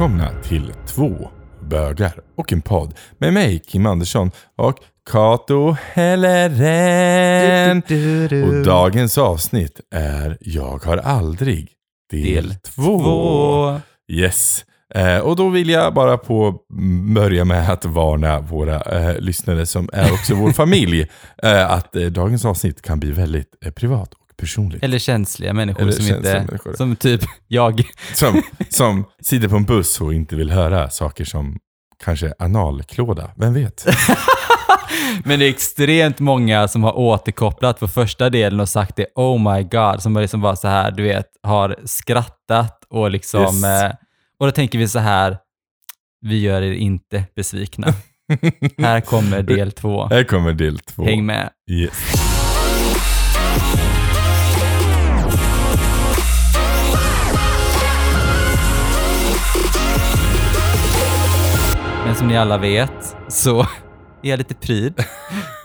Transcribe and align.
välkomna 0.00 0.30
till 0.42 0.72
två 0.86 1.30
bögar 1.60 2.20
och 2.36 2.52
en 2.52 2.62
podd 2.62 2.94
med 3.18 3.32
mig 3.32 3.58
Kim 3.58 3.86
Andersson 3.86 4.30
och 4.56 4.74
Kato 5.10 5.76
Helleren. 5.92 7.82
Och 8.44 8.64
dagens 8.64 9.18
avsnitt 9.18 9.80
är 9.94 10.38
Jag 10.40 10.84
har 10.84 10.96
aldrig 10.96 11.68
del, 12.10 12.48
Del 12.48 12.54
två. 12.54 12.98
Två. 12.98 13.80
Yes. 14.12 14.64
Eh, 14.94 15.18
och 15.18 15.36
då 15.36 15.48
vill 15.48 15.70
jag 15.70 15.94
bara 15.94 16.18
på 16.18 16.54
börja 17.14 17.44
med 17.44 17.70
att 17.70 17.84
varna 17.84 18.40
våra 18.40 18.80
eh, 18.80 19.18
lyssnare 19.18 19.66
som 19.66 19.90
är 19.92 20.12
också 20.12 20.34
vår 20.34 20.52
familj 20.62 21.08
eh, 21.42 21.70
att 21.70 21.96
eh, 21.96 22.06
dagens 22.06 22.44
avsnitt 22.44 22.82
kan 22.82 23.00
bli 23.00 23.12
väldigt 23.12 23.56
eh, 23.64 23.72
privat 23.72 24.14
personligt. 24.40 24.82
Eller 24.82 24.98
känsliga 24.98 25.52
människor 25.52 25.82
Eller 25.82 25.92
som 25.92 26.04
känsliga 26.06 26.36
inte, 26.38 26.46
människor. 26.52 26.74
som 26.74 26.96
typ 26.96 27.20
jag. 27.48 27.82
Som, 28.14 28.42
som 28.68 29.04
sitter 29.22 29.48
på 29.48 29.56
en 29.56 29.64
buss 29.64 30.00
och 30.00 30.14
inte 30.14 30.36
vill 30.36 30.50
höra 30.50 30.90
saker 30.90 31.24
som 31.24 31.58
kanske 32.04 32.32
analklåda. 32.38 33.30
Vem 33.36 33.54
vet? 33.54 33.86
Men 35.24 35.38
det 35.38 35.44
är 35.46 35.50
extremt 35.50 36.18
många 36.20 36.68
som 36.68 36.84
har 36.84 36.98
återkopplat 36.98 37.80
på 37.80 37.88
första 37.88 38.30
delen 38.30 38.60
och 38.60 38.68
sagt 38.68 38.96
det, 38.96 39.06
oh 39.14 39.54
my 39.54 39.62
god, 39.62 40.02
som 40.02 40.16
liksom 40.16 40.40
bara 40.40 40.56
så 40.56 40.68
här, 40.68 40.90
du 40.90 41.02
vet, 41.02 41.26
har 41.42 41.76
skrattat 41.84 42.84
och 42.90 43.10
liksom, 43.10 43.40
Yes. 43.42 43.64
eh, 43.64 43.92
och 44.38 44.46
då 44.46 44.52
tänker 44.52 44.78
vi 44.78 44.88
så 44.88 44.98
här, 44.98 45.38
vi 46.20 46.40
gör 46.40 46.62
er 46.62 46.72
inte 46.72 47.24
besvikna. 47.36 47.86
Här 48.78 49.00
kommer 49.00 49.42
del 49.42 49.72
två. 49.72 50.06
Här 50.06 50.24
kommer 50.24 50.52
del 50.52 50.78
två. 50.78 51.04
Häng 51.04 51.26
med. 51.26 51.50
Yes. 51.70 52.29
Men 62.10 62.16
som 62.16 62.28
ni 62.28 62.36
alla 62.36 62.58
vet 62.58 63.16
så 63.28 63.60
är 64.22 64.30
jag 64.30 64.38
lite 64.38 64.54
pryd 64.54 64.94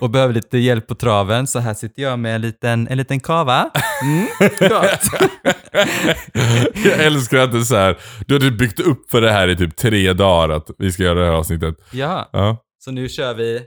och 0.01 0.09
behöver 0.09 0.33
lite 0.33 0.57
hjälp 0.57 0.87
på 0.87 0.95
traven, 0.95 1.47
så 1.47 1.59
här 1.59 1.73
sitter 1.73 2.01
jag 2.03 2.19
med 2.19 2.35
en 2.35 2.41
liten, 2.41 2.87
en 2.87 2.97
liten 2.97 3.19
kava. 3.19 3.71
Mm. 4.03 4.27
Jag 6.85 7.05
älskar 7.05 7.37
att 7.37 7.51
det 7.51 7.57
är 7.57 7.61
så 7.61 7.75
här. 7.75 7.97
Du 8.27 8.33
hade 8.35 8.51
byggt 8.51 8.79
upp 8.79 9.11
för 9.11 9.21
det 9.21 9.31
här 9.31 9.47
i 9.47 9.55
typ 9.57 9.75
tre 9.75 10.13
dagar 10.13 10.49
att 10.55 10.69
vi 10.77 10.91
ska 10.91 11.03
göra 11.03 11.19
det 11.19 11.25
här 11.25 11.33
avsnittet. 11.33 11.75
Ja, 11.91 12.29
Ja. 12.33 12.57
så 12.79 12.91
nu 12.91 13.09
kör 13.09 13.33
vi. 13.33 13.61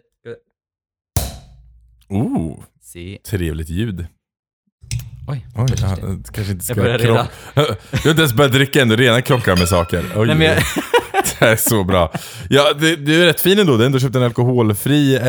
Oh, 2.08 2.60
Se. 2.82 3.18
trevligt 3.26 3.68
ljud. 3.70 4.06
Oj, 5.30 5.46
Oj, 5.56 5.66
ja, 5.80 5.88
det. 6.06 6.32
kanske 6.32 6.52
inte 6.52 6.64
ska 6.64 6.74
Jag 6.74 6.84
börjar 6.84 6.98
krock- 6.98 7.26
Du 7.54 7.60
har 8.04 8.10
inte 8.10 8.22
ens 8.22 8.32
börjat 8.34 8.52
dricka 8.52 8.82
än, 8.82 8.88
du 8.88 8.96
redan 8.96 9.22
krockar 9.22 9.56
med 9.56 9.68
saker. 9.68 10.04
Oj, 10.16 10.34
Nej, 10.34 10.46
jag, 10.46 10.56
Det 11.24 11.44
här 11.46 11.52
är 11.52 11.56
så 11.56 11.84
bra. 11.84 12.12
Ja, 12.50 12.72
du 12.78 13.22
är 13.22 13.26
rätt 13.26 13.40
fin 13.40 13.58
ändå. 13.58 13.72
Du 13.72 13.78
har 13.78 13.86
ändå 13.86 13.98
köpt 13.98 14.16
en 14.16 14.22
alkoholfri 14.22 15.16
eh, 15.16 15.22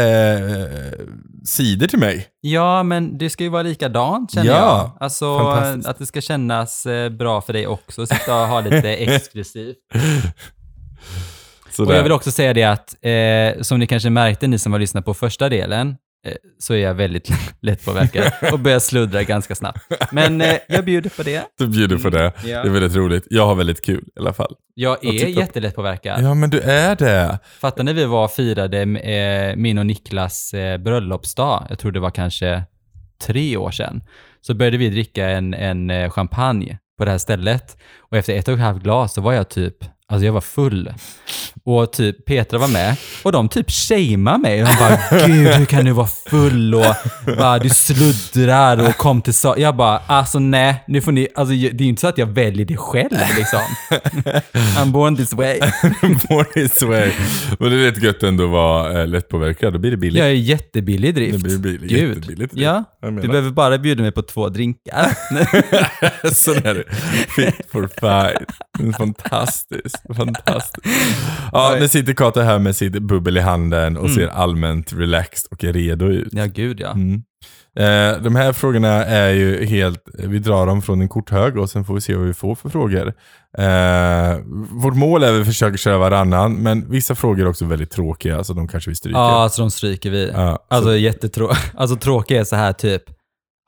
cider 1.45 1.87
till 1.87 1.99
mig. 1.99 2.27
ja, 2.41 2.83
men 2.83 3.17
det 3.17 3.29
ska 3.29 3.43
ju 3.43 3.49
vara 3.49 3.61
likadant 3.61 4.31
känner 4.33 4.47
Ja, 4.51 4.91
jag. 4.97 5.03
Alltså 5.05 5.37
att 5.85 5.97
det 5.99 6.05
ska 6.05 6.21
kännas 6.21 6.85
eh, 6.85 7.09
bra 7.09 7.41
för 7.41 7.53
dig 7.53 7.67
också, 7.67 8.05
sitta 8.05 8.41
och 8.41 8.47
ha 8.47 8.61
lite 8.61 8.89
exklusivt. 8.95 9.77
Sådär. 11.71 11.91
Och 11.91 11.97
jag 11.97 12.03
vill 12.03 12.11
också 12.11 12.31
säga 12.31 12.53
det 12.53 12.63
att, 12.63 12.95
eh, 13.05 13.61
som 13.61 13.79
ni 13.79 13.87
kanske 13.87 14.09
märkte, 14.09 14.47
ni 14.47 14.59
som 14.59 14.71
har 14.71 14.79
lyssnat 14.79 15.05
på 15.05 15.13
första 15.13 15.49
delen, 15.49 15.95
så 16.59 16.73
är 16.73 16.77
jag 16.77 16.93
väldigt 16.93 17.29
lättpåverkad 17.61 18.31
och 18.53 18.59
börjar 18.59 18.79
sluddra 18.79 19.23
ganska 19.23 19.55
snabbt. 19.55 19.79
Men 20.11 20.41
eh, 20.41 20.55
jag 20.67 20.85
bjuder 20.85 21.09
på 21.09 21.23
det. 21.23 21.43
Du 21.57 21.67
bjuder 21.67 21.97
på 21.97 22.09
det. 22.09 22.23
Ja. 22.23 22.61
Det 22.63 22.69
är 22.69 22.69
väldigt 22.69 22.95
roligt. 22.95 23.27
Jag 23.29 23.45
har 23.45 23.55
väldigt 23.55 23.85
kul 23.85 24.03
i 24.15 24.19
alla 24.19 24.33
fall. 24.33 24.55
Jag 24.73 25.05
är 25.05 25.27
jättelättpåverkad. 25.27 26.23
Ja, 26.23 26.33
men 26.33 26.49
du 26.49 26.59
är 26.59 26.95
det. 26.95 27.39
Fattar 27.59 27.83
när 27.83 27.93
vi 27.93 28.05
var 28.05 28.23
och 28.23 28.31
firade 28.31 28.81
eh, 28.81 29.55
min 29.55 29.77
och 29.77 29.85
Niklas 29.85 30.53
eh, 30.53 30.77
bröllopsdag, 30.77 31.65
jag 31.69 31.79
tror 31.79 31.91
det 31.91 31.99
var 31.99 32.11
kanske 32.11 32.63
tre 33.21 33.57
år 33.57 33.71
sedan, 33.71 34.03
så 34.41 34.53
började 34.53 34.77
vi 34.77 34.89
dricka 34.89 35.29
en, 35.29 35.53
en 35.53 35.89
eh, 35.89 36.09
champagne 36.09 36.77
på 36.97 37.05
det 37.05 37.11
här 37.11 37.17
stället. 37.17 37.77
Och 37.99 38.17
efter 38.17 38.33
ett 38.33 38.47
och 38.47 38.53
ett 38.53 38.59
halvt 38.59 38.83
glas 38.83 39.13
så 39.13 39.21
var 39.21 39.33
jag 39.33 39.49
typ, 39.49 39.75
alltså 40.09 40.25
jag 40.25 40.33
var 40.33 40.41
full. 40.41 40.93
Och 41.63 41.91
typ 41.93 42.25
Petra 42.25 42.59
var 42.59 42.67
med 42.67 42.95
och 43.23 43.31
de 43.31 43.49
typ 43.49 43.71
shameade 43.71 44.37
mig. 44.37 44.57
De 44.59 44.65
bara, 44.79 45.27
gud 45.27 45.47
hur 45.47 45.65
kan 45.65 45.85
du 45.85 45.91
vara 45.91 46.07
full 46.29 46.75
och 46.75 46.95
bara, 47.37 47.59
du 47.59 47.69
sluddrar 47.69 48.87
och 48.89 48.95
kom 48.97 49.21
till 49.21 49.33
sa 49.33 49.57
Jag 49.57 49.75
bara, 49.75 49.97
alltså 50.07 50.39
nej, 50.39 50.83
nu 50.87 51.01
får 51.01 51.11
ni, 51.11 51.27
alltså 51.35 51.53
det 51.53 51.67
är 51.67 51.81
ju 51.81 51.85
inte 51.85 52.01
så 52.01 52.07
att 52.07 52.17
jag 52.17 52.25
väljer 52.27 52.65
det 52.65 52.77
själv 52.77 53.17
liksom. 53.37 53.59
I'm 54.77 54.91
born 54.91 55.15
this 55.15 55.33
way. 55.33 55.59
Born 56.29 56.45
this 56.53 56.81
way. 56.81 57.11
Men 57.59 57.71
det 57.71 57.77
är 57.77 57.91
rätt 57.91 58.03
gött 58.03 58.23
ändå 58.23 58.43
att 58.43 58.49
vara 58.49 59.01
eh, 59.01 59.07
lättpåverkad. 59.07 59.73
Då 59.73 59.79
blir 59.79 59.91
det 59.91 59.97
billigt. 59.97 60.19
Jag 60.19 60.27
är 60.29 60.33
jättebillig 60.33 61.15
drift. 61.15 61.43
Det 61.43 61.57
blir 61.57 61.57
billigt. 61.57 61.89
Gud. 61.89 62.15
Jättebilligt. 62.17 62.53
Ja, 62.55 62.83
Jag 63.01 63.13
menar. 63.13 63.21
du 63.21 63.27
behöver 63.27 63.49
bara 63.51 63.77
bjuda 63.77 64.01
mig 64.01 64.11
på 64.11 64.21
två 64.21 64.49
drinkar. 64.49 65.11
Så 66.33 66.53
är 66.53 66.73
det. 66.73 66.83
Fit 67.35 67.71
for 67.71 67.87
fight. 67.99 68.49
Fantastiskt. 68.97 69.98
Fantastiskt. 70.15 70.87
Ja, 71.51 71.75
nu 71.79 71.87
sitter 71.87 72.13
Kato 72.13 72.39
här 72.41 72.59
med 72.59 72.75
sitt 72.75 72.93
bubbel 73.01 73.37
i 73.37 73.41
handen 73.41 73.97
och 73.97 74.09
ser 74.09 74.27
allmänt 74.27 74.93
relaxed 74.93 75.47
och 75.51 75.63
redo 75.63 76.05
ut. 76.05 76.29
ja, 76.31 76.45
gud 76.45 76.79
ja. 76.79 76.91
Mm. 76.91 77.23
Eh, 77.75 78.21
de 78.21 78.35
här 78.35 78.53
frågorna 78.53 79.05
är 79.05 79.29
ju 79.29 79.65
helt, 79.65 80.03
vi 80.13 80.39
drar 80.39 80.65
dem 80.65 80.81
från 80.81 81.01
en 81.01 81.09
korthög 81.09 81.57
och 81.57 81.69
sen 81.69 81.85
får 81.85 81.93
vi 81.93 82.01
se 82.01 82.15
vad 82.15 82.27
vi 82.27 82.33
får 82.33 82.55
för 82.55 82.69
frågor. 82.69 83.13
Eh, 83.57 84.37
vårt 84.83 84.95
mål 84.95 85.23
är 85.23 85.33
att 85.33 85.39
vi 85.39 85.45
försöker 85.45 85.77
köra 85.77 85.97
varannan, 85.97 86.53
men 86.53 86.91
vissa 86.91 87.15
frågor 87.15 87.45
är 87.45 87.49
också 87.49 87.65
väldigt 87.65 87.91
tråkiga, 87.91 88.43
så 88.43 88.53
de 88.53 88.67
kanske 88.67 88.89
vi 88.89 88.95
stryker. 88.95 89.19
Ja, 89.19 89.43
alltså 89.43 89.61
de 89.61 89.71
stryker 89.71 90.09
vi. 90.09 90.31
Ja, 90.33 90.65
Alltså 90.69 90.95
jättetrå... 90.97 91.51
Alltså 91.73 91.95
tråkiga 91.95 92.39
är 92.39 92.43
så 92.43 92.55
här 92.55 92.73
typ, 92.73 93.03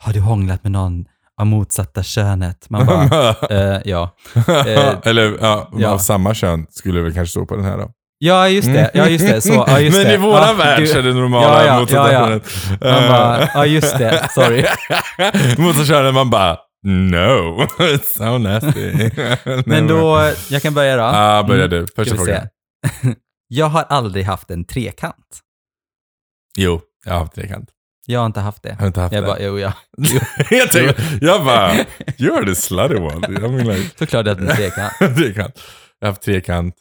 har 0.04 0.14
du 0.14 0.20
hånglat 0.20 0.64
med 0.64 0.72
någon 0.72 1.06
av 1.42 1.48
motsatta 1.48 2.04
könet? 2.04 2.70
Man 2.70 2.86
bara, 2.86 3.36
eh, 3.50 3.82
ja. 3.86 4.16
Eh, 4.48 4.96
Eller 5.04 5.38
ja, 5.42 5.70
ja. 5.78 5.90
av 5.90 5.98
samma 5.98 6.34
kön 6.34 6.68
skulle 6.70 7.00
det 7.00 7.04
väl 7.04 7.14
kanske 7.14 7.32
stå 7.32 7.46
på 7.46 7.56
den 7.56 7.66
här 7.66 7.78
då. 7.78 7.92
Ja, 8.18 8.50
just 8.50 8.68
det. 8.68 8.92
Ja, 8.94 9.08
just 9.08 9.28
det. 9.28 9.42
Så, 9.42 9.66
ja, 9.68 9.80
just 9.80 9.98
men 9.98 10.08
det. 10.08 10.14
i 10.14 10.18
våran 10.18 10.48
ja, 10.48 10.54
värld 10.54 10.88
så 10.88 10.98
är 10.98 11.04
det 11.04 11.14
normala 11.14 11.66
Ja, 11.66 11.66
ja, 11.66 11.80
motsatta 11.80 12.14
ja, 12.14 12.20
könet. 12.20 12.44
Man 12.82 13.10
bara, 13.10 13.50
ja 13.54 13.66
just 13.66 13.98
det. 13.98 14.28
Sorry. 14.32 14.66
motsatta 15.58 15.86
könet, 15.86 16.14
man 16.14 16.30
bara 16.30 16.58
No, 16.84 17.66
it's 17.78 18.18
so 18.18 18.38
nasty. 18.38 19.12
Men 19.66 19.88
då, 19.88 20.32
jag 20.50 20.62
kan 20.62 20.74
börja 20.74 20.96
då. 20.96 21.02
Ja, 21.02 21.46
börja 21.48 21.68
du. 21.68 21.78
Mm, 21.78 21.88
Första 21.96 22.16
frågan. 22.16 22.48
Jag 23.48 23.66
har 23.66 23.84
aldrig 23.84 24.26
haft 24.26 24.52
en 24.52 24.66
trekant. 24.66 25.40
Jo, 26.58 26.82
jag 27.06 27.14
har 27.14 27.20
haft 27.20 27.36
trekant. 27.36 27.70
Jag 28.08 28.20
har 28.20 28.26
inte 28.26 28.40
haft 28.40 28.64
det. 28.64 28.70
Jag 28.70 28.76
har 28.78 28.88
inte 28.88 29.00
haft 29.02 29.14
Jag 29.14 29.24
det. 29.24 29.28
bara, 29.28 29.40
jo, 29.42 29.60
ja. 29.60 29.74
jag, 30.52 30.72
tänkte, 30.72 31.04
jag 31.22 31.46
bara, 31.46 31.74
you're 32.18 32.46
the 32.46 32.56
slutty 32.56 32.96
one. 32.96 33.28
Jag 33.42 33.52
menar, 33.54 33.98
Såklart 34.00 34.28
att 34.28 34.38
en 34.40 34.48
trekant. 34.48 34.94
trekant. 35.18 35.60
Jag 36.00 36.08
har 36.08 36.12
haft 36.12 36.22
trekant. 36.22 36.76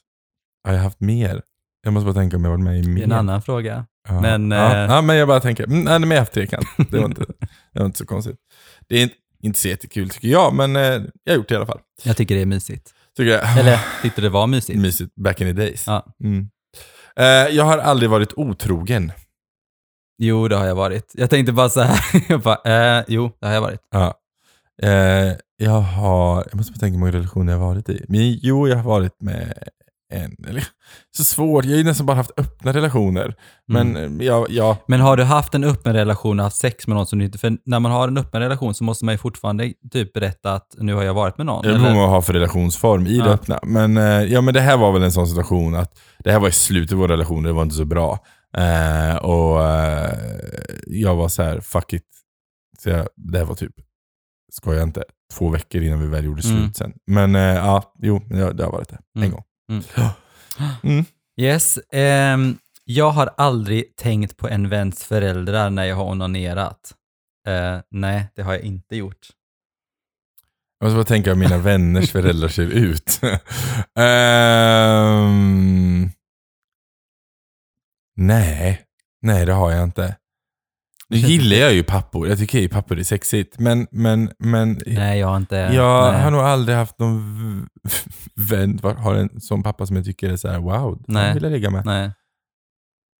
Har 0.67 0.75
jag 0.75 0.81
haft 0.83 1.01
mer? 1.01 1.43
Jag 1.83 1.93
måste 1.93 2.05
bara 2.05 2.15
tänka 2.15 2.37
om 2.37 2.45
jag 2.45 2.51
varit 2.51 2.65
med 2.65 2.79
i 2.79 2.83
Det 2.83 2.89
mer. 2.89 3.01
är 3.01 3.05
en 3.05 3.13
annan 3.13 3.43
fråga. 3.43 3.87
Ja. 4.09 4.21
men, 4.21 4.51
ja. 4.51 4.73
eh, 4.77 4.91
ja, 4.93 5.03
men 5.03 5.17
jag 5.17 5.29
bara 5.29 5.41
tänker, 5.41 5.65
mm, 5.65 5.85
nej 5.85 5.99
men 5.99 6.11
jag 6.11 6.17
har 6.17 6.21
haft 6.21 6.33
trekant. 6.33 6.67
Det 6.91 6.99
var 6.99 7.05
inte, 7.05 7.25
det 7.73 7.79
var 7.79 7.87
inte 7.87 7.99
så 7.99 8.07
konstigt. 8.07 8.37
Det 8.89 8.97
är 8.99 9.03
inte, 9.03 9.15
inte 9.43 9.59
så 9.59 9.69
jättekul 9.69 10.11
tycker 10.11 10.29
jag, 10.29 10.55
men 10.55 10.77
eh, 10.77 10.83
jag 10.83 11.33
har 11.33 11.35
gjort 11.37 11.49
det 11.49 11.55
i 11.55 11.57
alla 11.57 11.67
fall. 11.67 11.81
Jag 12.03 12.17
tycker 12.17 12.35
det 12.35 12.41
är 12.41 12.47
mysigt. 12.47 12.91
Tycker 13.17 13.31
jag. 13.33 13.59
Eller 13.59 13.81
tyckte 14.03 14.21
det 14.21 14.29
var 14.29 14.47
mysigt. 14.47 14.79
Mysigt, 14.79 15.15
back 15.15 15.41
in 15.41 15.47
the 15.47 15.53
days. 15.53 15.85
Ja. 15.87 16.07
Mm. 16.25 16.49
Eh, 17.16 17.25
jag 17.57 17.65
har 17.65 17.78
aldrig 17.78 18.11
varit 18.11 18.33
otrogen. 18.37 19.13
Jo, 20.22 20.49
det 20.49 20.57
har 20.57 20.67
jag 20.67 20.75
varit. 20.75 21.13
Jag 21.15 21.31
tänkte 21.31 21.53
bara 21.53 21.69
så 21.69 21.81
här, 21.81 22.01
jag 22.28 22.41
bara, 22.41 22.99
eh, 22.99 23.05
jo, 23.09 23.31
det 23.41 23.47
har 23.47 23.55
jag 23.55 23.61
varit. 23.61 23.81
Ja. 23.91 24.15
Eh, 24.83 25.33
jag 25.57 25.81
har, 25.81 26.37
jag 26.51 26.55
måste 26.57 26.78
tänka 26.78 26.93
hur 26.93 26.99
många 26.99 27.13
relationer 27.13 27.53
jag 27.53 27.61
har 27.61 27.67
varit 27.67 27.89
i. 27.89 28.05
Men 28.09 28.33
jo, 28.43 28.69
jag 28.69 28.77
har 28.77 28.83
varit 28.84 29.22
med 29.22 29.55
en, 30.13 30.37
eller 30.49 30.65
så 31.17 31.25
svårt, 31.25 31.65
jag 31.65 31.71
har 31.72 31.78
ju 31.78 31.84
nästan 31.84 32.07
bara 32.07 32.17
haft 32.17 32.31
öppna 32.37 32.72
relationer. 32.72 33.34
Men 33.69 33.97
Mm. 33.97 34.21
eh, 34.21 34.27
jag, 34.27 34.51
jag, 34.51 34.77
Men 34.87 35.01
har 35.01 35.17
du 35.17 35.25
haft 35.25 35.55
en 35.55 35.65
öppen 35.65 35.93
relation 35.95 36.39
och 36.41 36.45
haft 36.45 36.57
sex 36.57 36.87
med 36.87 36.97
någon 36.97 37.07
som 37.07 37.19
du 37.19 37.25
inte... 37.25 37.39
För 37.39 37.57
när 37.65 37.81
man 37.81 37.93
har 37.93 38.09
en 38.09 38.19
öppen 38.19 38.41
relation 38.41 38.75
så 38.75 38.84
måste 38.84 39.05
man 39.05 39.15
ju 39.15 39.19
fortfarande 39.19 39.73
typ 39.91 40.13
berätta 40.13 40.53
att 40.55 40.66
nu 40.78 40.95
har 40.95 41.03
jag 41.03 41.15
varit 41.15 41.37
med 41.39 41.47
någon. 41.47 41.65
jag 41.65 41.73
vet 41.73 41.78
inte 41.81 41.91
vad 41.93 42.01
man 42.03 42.11
har 42.11 42.23
för 42.23 42.33
relationsform 42.33 43.07
i 43.07 43.19
det 43.19 43.25
Ja. 43.27 43.33
öppna. 43.33 43.59
Men, 43.63 43.97
eh, 43.97 44.05
ja, 44.05 44.41
men 44.41 44.55
det 44.55 44.61
här 44.61 44.77
var 44.77 44.93
väl 44.93 45.03
en 45.03 45.13
sån 45.13 45.27
situation 45.27 45.75
att 45.75 45.99
det 46.19 46.33
här 46.33 46.39
var 46.41 46.49
i 46.49 46.53
slutet 46.53 46.93
av 46.93 46.99
vår 46.99 47.09
relation, 47.09 47.43
det 47.43 47.53
var 47.53 47.63
inte 47.63 47.75
så 47.75 47.84
bra. 47.84 48.19
Eh, 48.57 49.17
och 49.17 49.65
eh, 49.69 50.19
jag 50.87 51.17
var 51.17 51.29
så 51.29 51.43
här, 51.43 51.61
fuck 51.61 51.93
it. 51.93 52.07
Så 52.79 52.89
jag, 52.91 53.09
det 53.17 53.39
här 53.39 53.45
var 53.45 53.55
typ, 53.55 53.75
skojar 54.53 54.79
jag 54.79 54.89
inte, 54.89 55.05
två 55.33 55.49
veckor 55.49 55.83
innan 55.83 56.01
vi 56.01 56.07
väl 56.07 56.25
gjorde 56.25 56.43
slut 56.43 56.57
Mm. 56.59 56.73
sen. 56.75 56.93
Men 57.07 57.35
eh, 57.35 57.43
ja, 57.43 57.95
jo, 57.99 58.23
det, 58.29 58.53
det 58.53 58.65
har 58.65 58.73
varit 58.73 58.89
det. 58.89 58.99
En 59.15 59.23
Mm. 59.23 59.31
gång. 59.31 59.45
Mm. 59.71 59.83
Mm. 60.83 61.05
Yes. 61.41 61.79
ehm, 61.93 62.57
jag 62.85 63.11
har 63.11 63.31
aldrig 63.37 63.97
tänkt 63.97 64.37
på 64.37 64.49
en 64.49 64.69
väns 64.69 65.05
föräldrar 65.05 65.71
när 65.71 65.85
jag 65.85 65.97
har 65.97 66.05
onanerat. 66.05 66.95
Eh, 67.49 67.79
nej, 67.91 68.29
det 68.37 68.43
har 68.43 68.53
jag 68.53 68.63
inte 68.63 68.97
gjort. 68.97 69.27
Jag 70.79 70.87
måste 70.87 70.97
bara 70.97 71.05
tänka 71.05 71.31
hur 71.31 71.37
mina 71.41 71.59
vänners 71.69 72.11
föräldrar 72.11 72.49
ser 72.49 72.67
ut. 72.67 73.21
Ehm, 74.81 76.11
nej, 78.21 78.81
nej 79.22 79.47
det 79.47 79.53
har 79.53 79.71
jag 79.71 79.84
inte. 79.84 80.17
Nu 81.09 81.17
gillar 81.17 81.57
jag 81.57 81.72
ju 81.75 81.83
pappor. 81.83 82.28
Jag 82.28 82.39
tycker 82.39 82.59
ju 82.59 82.69
pappor 82.69 82.99
är 82.99 83.03
sexigt. 83.03 83.59
Men, 83.59 83.87
men, 83.91 84.33
men 84.39 84.81
Nej, 84.87 85.19
jag 85.19 85.27
har 85.27 85.37
inte... 85.37 85.57
jag 85.57 86.13
nej. 86.13 86.22
har 86.22 86.31
nog 86.31 86.41
aldrig 86.41 86.78
haft 86.78 86.99
någon 86.99 87.69
vän, 88.51 88.81
har 88.83 89.15
en 89.15 89.41
sån 89.41 89.63
pappa 89.63 89.87
som 89.87 89.97
jag 89.97 90.05
tycker 90.05 90.31
är 90.31 90.37
så 90.37 90.49
här: 90.49 90.59
wow, 90.59 91.03
Nej. 91.09 91.34
vill 91.34 91.43
jag 91.43 91.53
ligga 91.53 91.71
med. 91.71 91.84
Nej. 91.87 92.11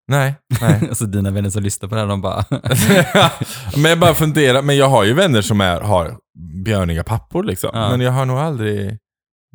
Nej, 0.08 0.35
nej. 0.61 0.81
alltså 0.88 1.06
dina 1.06 1.31
vänner 1.31 1.50
som 1.50 1.62
lyssnar 1.62 1.88
på 1.88 1.94
det 1.94 2.00
här, 2.00 2.08
de 2.08 2.20
bara... 2.20 2.44
men 3.76 3.91
jag 3.91 4.00
bara 4.00 4.14
funderar, 4.14 4.62
men 4.62 4.76
jag 4.76 4.88
har 4.88 5.05
ju 5.05 5.14
vänner 5.14 5.43
som 5.43 5.61
är, 5.61 5.81
har 5.81 6.17
björniga 6.64 7.05
pappor 7.05 7.43
liksom. 7.44 7.70
Ja. 7.75 7.91
Men 7.91 8.00
jag 8.00 8.12
har 8.12 8.25
nog 8.25 8.38
aldrig, 8.38 8.99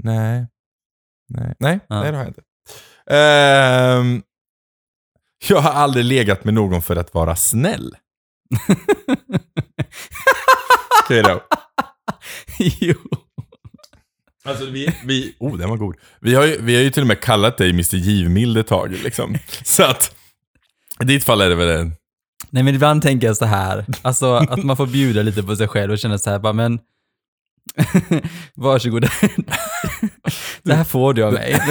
nej. 0.04 0.48
Nej, 1.30 1.56
nej, 1.60 1.80
Ja. 1.88 2.02
nej 2.02 2.12
det 2.12 2.18
har 2.18 2.24
jag 2.24 2.30
inte. 2.30 2.42
Ehm, 3.12 4.22
jag 5.48 5.62
har 5.62 5.72
aldrig 5.72 6.06
legat 6.06 6.44
med 6.44 6.54
någon 6.54 6.82
för 6.82 6.96
att 6.96 7.14
vara 7.14 7.36
snäll. 7.36 7.96
Okej 11.04 11.24
då. 11.24 11.42
jo. 12.58 12.96
Alltså 14.46 14.66
vi, 14.66 14.96
vi, 15.06 15.36
oh 15.40 15.58
den 15.58 15.70
var 15.70 15.78
god. 15.78 15.96
Vi 16.20 16.36
har, 16.36 16.46
ju, 16.46 16.62
vi 16.62 16.76
har 16.76 16.82
ju 16.82 16.92
till 16.92 17.04
och 17.04 17.08
med 17.08 17.20
kallat 17.20 17.58
dig 17.58 17.70
Mr 17.70 17.96
Givmild 17.96 18.58
ett 18.58 18.68
tag 18.68 18.92
liksom. 18.92 19.38
Så 19.64 19.84
att, 19.84 20.16
i 21.02 21.06
ditt 21.06 21.24
fall 21.24 21.42
är 21.42 21.50
det 21.50 21.56
väl 21.56 21.80
en, 21.80 21.96
Nej 22.50 22.64
men 22.64 22.76
ibland 22.76 23.02
tänker 23.02 23.28
jag 23.28 23.38
så 23.38 23.46
här, 23.46 23.86
alltså 24.02 24.34
att 24.34 24.64
man 24.64 24.78
får 24.78 24.88
bjuda 24.88 25.22
lite 25.22 25.44
på 25.44 25.56
sig 25.56 25.68
själv 25.68 25.92
och 25.92 26.00
känna 26.00 26.18
så 26.18 26.30
här, 26.30 26.40
bara 26.40 26.54
men 26.54 26.80
varsågod. 28.56 29.10
det 30.64 30.74
här 30.74 30.84
får 30.84 31.14
du 31.14 31.24
av 31.24 31.34
mig. 31.34 31.62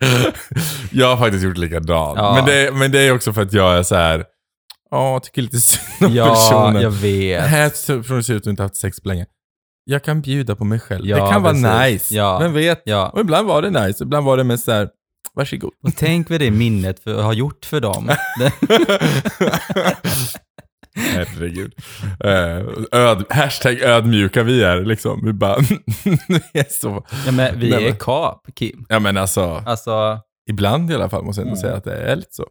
Jag 0.00 0.32
jag 0.90 1.06
har 1.06 1.16
faktiskt 1.16 1.44
gjort 1.44 1.56
likadant. 1.56 2.18
Ja. 2.18 2.34
Men, 2.34 2.44
det, 2.44 2.70
men 2.74 2.92
det 2.92 3.00
är 3.00 3.14
också 3.14 3.32
för 3.32 3.42
att 3.42 3.52
jag 3.52 3.78
är 3.78 3.82
så 3.82 3.94
här. 3.94 4.24
ja, 4.90 5.12
jag 5.12 5.22
tycker 5.22 5.42
lite 5.42 5.60
synd 5.60 6.10
om 6.10 6.16
ja, 6.16 6.28
personen. 6.34 6.82
jag 6.82 6.92
Den 6.92 7.00
vet. 7.02 7.42
här 7.42 7.70
personen 8.02 8.24
ser 8.24 8.34
ut 8.34 8.42
att 8.42 8.46
inte 8.46 8.62
haft 8.62 8.76
sex 8.76 9.00
på 9.00 9.08
länge. 9.08 9.26
Jag 9.84 10.04
kan 10.04 10.20
bjuda 10.20 10.56
på 10.56 10.64
mig 10.64 10.80
själv. 10.80 11.06
Ja, 11.06 11.24
det 11.24 11.32
kan 11.32 11.42
vara 11.42 11.86
nice. 11.86 12.14
Ja. 12.14 12.38
Vem 12.38 12.52
vet? 12.52 12.82
Ja. 12.84 13.08
Och 13.08 13.20
ibland 13.20 13.48
var 13.48 13.62
det 13.62 13.70
nice, 13.86 14.04
ibland 14.04 14.26
var 14.26 14.36
det 14.36 14.44
mest 14.44 14.64
så 14.64 14.72
här. 14.72 14.88
varsågod. 15.34 15.72
Och 15.86 15.92
tänk 15.96 16.30
vad 16.30 16.40
det 16.40 16.50
minnet 16.50 17.00
för, 17.00 17.22
har 17.22 17.32
gjort 17.32 17.64
för 17.64 17.80
dem. 17.80 18.08
Herregud. 20.96 21.74
Eh, 22.24 22.66
öd, 23.00 23.24
hashtag 23.30 23.80
ödmjuka 23.82 24.42
vi 24.42 24.62
är 24.62 24.84
liksom. 24.84 25.20
Vi 25.24 25.32
bara, 25.32 25.54
är 26.52 26.80
så. 26.80 27.06
ja, 27.26 27.32
men 27.32 27.58
vi 27.60 27.70
Nej, 27.70 27.88
är 27.88 27.94
kap, 27.94 28.46
Kim. 28.54 28.86
Ja 28.88 28.98
men 28.98 29.16
alltså, 29.16 29.62
Alltså, 29.66 30.18
ibland 30.50 30.90
i 30.90 30.94
alla 30.94 31.08
fall 31.10 31.24
måste 31.24 31.40
jag 31.42 31.48
ändå 31.48 31.60
Mm. 31.60 31.62
säga 31.62 31.76
att 31.76 31.84
det 31.84 31.96
är 32.12 32.16
lite 32.16 32.32
så. 32.34 32.46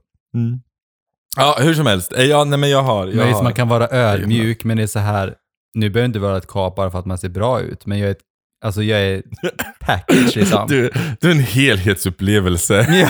Ja, 1.35 1.57
hur 1.61 1.73
som 1.73 1.85
helst. 1.85 2.13
Eh, 2.13 2.23
Ja, 2.25 2.43
nej 2.43 2.59
men 2.59 2.69
jag 2.69 2.83
har. 2.83 3.07
Jag 3.07 3.15
men 3.15 3.33
har. 3.33 3.43
man 3.43 3.53
kan 3.53 3.67
vara 3.67 3.87
ödmjuk, 3.91 4.63
men 4.63 4.77
det 4.77 4.83
är 4.83 4.87
så 4.87 4.99
här, 4.99 5.33
nu 5.73 5.89
behöver 5.89 6.05
inte 6.05 6.19
vara 6.19 6.37
ett 6.37 6.47
kap 6.47 6.75
bara 6.75 6.91
för 6.91 6.99
att 6.99 7.05
man 7.05 7.17
ser 7.17 7.29
bra 7.29 7.61
ut, 7.61 7.85
men 7.85 7.99
jag 7.99 8.07
är 8.07 8.11
ett, 8.11 8.21
alltså 8.65 8.83
jag 8.83 8.99
är 9.01 9.21
package 9.79 10.35
liksom. 10.35 10.67
Du, 10.67 10.91
du 11.21 11.27
är 11.27 11.31
en 11.31 11.39
helhetsupplevelse. 11.39 12.87
Ja. 12.89 13.09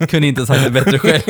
Kunde 0.06 0.26
inte 0.28 0.46
sagt 0.46 0.64
det 0.64 0.70
bättre 0.70 0.98
själv. 0.98 1.22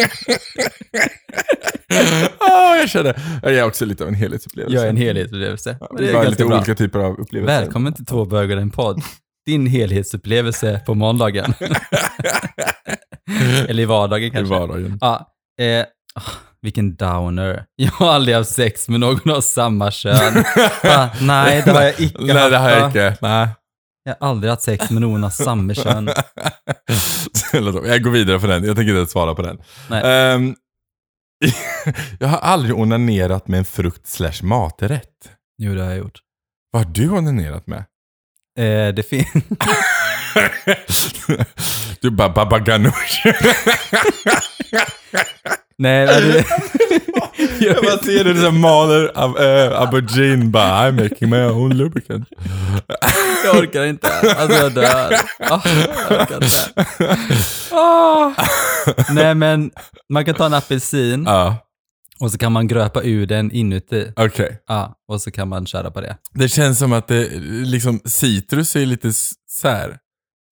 ah, 2.39 2.77
jag 2.77 2.89
känner, 2.89 3.17
jag 3.43 3.55
är 3.55 3.65
också 3.65 3.85
lite 3.85 4.03
av 4.05 4.09
en 4.09 4.15
helhetsupplevelse. 4.15 4.77
Jag 4.77 4.85
är 4.85 4.89
en 4.91 4.97
helhetsupplevelse. 4.97 5.77
Ja, 5.81 5.89
Det 5.99 6.11
är 6.11 6.25
är 6.25 6.31
lite 6.31 6.45
bra. 6.45 6.57
olika 6.57 6.75
typer 6.75 6.99
av 6.99 7.21
upplevelser. 7.21 7.61
Välkommen 7.61 7.93
till 7.93 8.05
Två 8.07 8.25
bögar 8.25 8.57
en 8.57 8.71
podd. 8.71 9.03
Din 9.47 9.67
helhetsupplevelse 9.67 10.81
på 10.87 10.95
måndagen. 10.95 11.55
Eller 13.69 13.83
i 13.83 13.87
vardagen 13.87 14.29
I 14.29 14.31
kanske. 14.31 14.55
vardagen. 14.55 14.99
Ja, 15.01 15.31
eh, 15.61 15.85
ah, 16.15 16.31
vilken 16.63 16.97
downer. 16.97 17.65
Jag 17.77 17.91
har 17.91 18.13
aldrig 18.13 18.37
haft 18.37 18.51
sex 18.55 18.89
med 18.89 19.01
någon 19.01 19.31
av 19.31 19.41
samma 19.41 19.91
kön. 19.91 20.45
Va? 20.85 21.11
nej, 21.21 21.63
det 21.65 21.71
har 21.71 21.83
jag 21.83 22.01
icke 22.01 22.19
Nej, 22.35 22.51
det 22.51 22.57
har 22.59 22.71
jag 22.71 22.81
va? 22.81 22.87
inte. 22.87 23.17
Nej. 23.21 23.49
Jag 24.05 24.17
har 24.21 24.29
aldrig 24.29 24.51
haft 24.51 24.63
sex 24.63 24.91
med 24.91 25.03
någon 25.03 25.25
av 25.25 25.31
samma 25.31 25.75
kön. 25.75 26.11
Jag 27.85 28.03
går 28.03 28.11
vidare 28.11 28.39
på 28.41 28.47
den. 28.47 28.65
Jag 28.65 28.77
tänker 28.77 29.01
inte 29.01 29.13
svara 29.13 29.35
på 29.35 29.43
den. 29.43 29.59
Nej. 29.91 30.03
Jag 32.19 32.29
har 32.29 32.39
aldrig 32.39 32.79
onanerat 32.79 33.49
med 33.49 33.59
en 33.59 33.65
frukt 33.65 34.07
slash 34.07 34.43
maträtt. 34.43 35.31
Jo, 35.59 35.75
det 35.75 35.83
har 35.83 35.91
jag 35.91 35.99
gjort. 35.99 36.21
Vad 36.71 36.85
har 36.85 36.93
du 36.93 37.11
onanerat 37.11 37.67
med? 37.67 37.85
Eh, 38.59 38.95
det 38.95 39.09
finns... 39.09 39.29
du 42.01 42.11
bara 42.11 42.29
baba 42.29 42.59
ganoush. 42.59 43.27
nej, 45.79 46.07
det... 46.07 46.45
jag 47.61 47.85
bara 47.85 47.99
ser 47.99 48.25
dig 48.25 48.37
som 48.43 48.61
maler 48.61 49.11
av 49.15 49.39
äh, 49.41 49.81
aubergine 49.81 50.45
bara 50.45 50.91
I'm 50.91 51.03
making 51.03 51.31
my 51.31 51.39
own 51.45 51.77
lubricant. 51.77 52.29
jag 53.45 53.57
orkar 53.57 53.85
inte. 53.85 54.09
Alltså 54.39 54.59
jag 54.59 54.73
dör. 54.75 55.15
Ah, 55.51 55.61
jag 56.11 56.21
orkar 56.21 56.45
inte. 56.45 56.85
Ah. 57.71 58.33
Nej, 59.11 59.35
men 59.35 59.71
man 60.09 60.25
kan 60.25 60.35
ta 60.35 60.47
en 60.47 60.55
apelsin 60.55 61.25
Ja, 61.27 61.57
och 62.21 62.33
så 62.33 62.39
kan 62.39 62.53
man 62.53 62.67
gröpa 62.69 63.03
ur 63.03 63.27
den 63.27 63.51
inuti. 63.53 64.13
okej. 64.17 64.59
Ja, 64.69 64.95
och 65.09 65.21
så 65.21 65.31
kan 65.31 65.49
man 65.49 65.67
köra 65.67 65.91
på 65.91 66.01
det. 66.01 66.17
Det 66.35 66.49
känns 66.49 66.79
som 66.79 66.93
att 66.93 67.09
det, 67.09 67.29
liksom, 67.65 68.01
citrus 68.05 68.77
är 68.77 68.87
lite 68.87 69.09
s- 69.09 69.33
så 69.47 69.69
här 69.69 69.97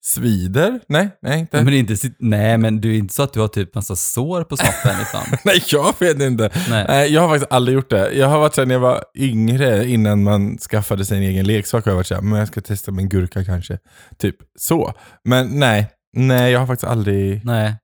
svider. 0.05 0.79
Nej, 0.87 1.09
nej 1.21 1.39
inte. 1.39 1.57
Men 1.57 1.65
det 1.65 1.75
är 1.75 1.79
inte, 1.79 1.95
nej, 2.19 2.57
men 2.57 2.81
du 2.81 2.93
är 2.93 2.97
inte 2.97 3.13
så 3.13 3.23
att 3.23 3.33
du 3.33 3.39
har 3.39 3.47
typ 3.47 3.75
massa 3.75 3.95
sår 3.95 4.43
på 4.43 4.57
snoppen 4.57 4.99
liksom. 4.99 5.19
Nej, 5.45 5.63
jag 5.67 5.93
vet 5.99 6.21
inte. 6.21 6.49
Nej. 6.69 6.85
Nej, 6.87 7.13
jag 7.13 7.21
har 7.21 7.29
faktiskt 7.29 7.51
aldrig 7.51 7.75
gjort 7.75 7.89
det. 7.89 8.11
Jag 8.11 8.27
har 8.27 8.39
varit 8.39 8.55
såhär 8.55 8.65
när 8.65 8.75
jag 8.75 8.79
var 8.79 9.03
yngre, 9.15 9.85
innan 9.87 10.23
man 10.23 10.57
skaffade 10.57 11.05
sig 11.05 11.17
en 11.17 11.23
egen 11.23 11.45
leksak, 11.45 11.85
har 11.85 11.91
jag 11.91 11.97
varit 11.97 12.07
såhär, 12.07 12.21
men 12.21 12.39
jag 12.39 12.47
ska 12.47 12.61
testa 12.61 12.91
med 12.91 13.01
en 13.03 13.09
gurka 13.09 13.45
kanske. 13.45 13.77
Typ 14.17 14.35
så. 14.59 14.93
Men 15.23 15.59
nej, 15.59 15.89
nej 16.13 16.51
jag 16.51 16.59
har 16.59 16.67
faktiskt 16.67 16.91
aldrig, 16.91 17.45
Nej, 17.45 17.75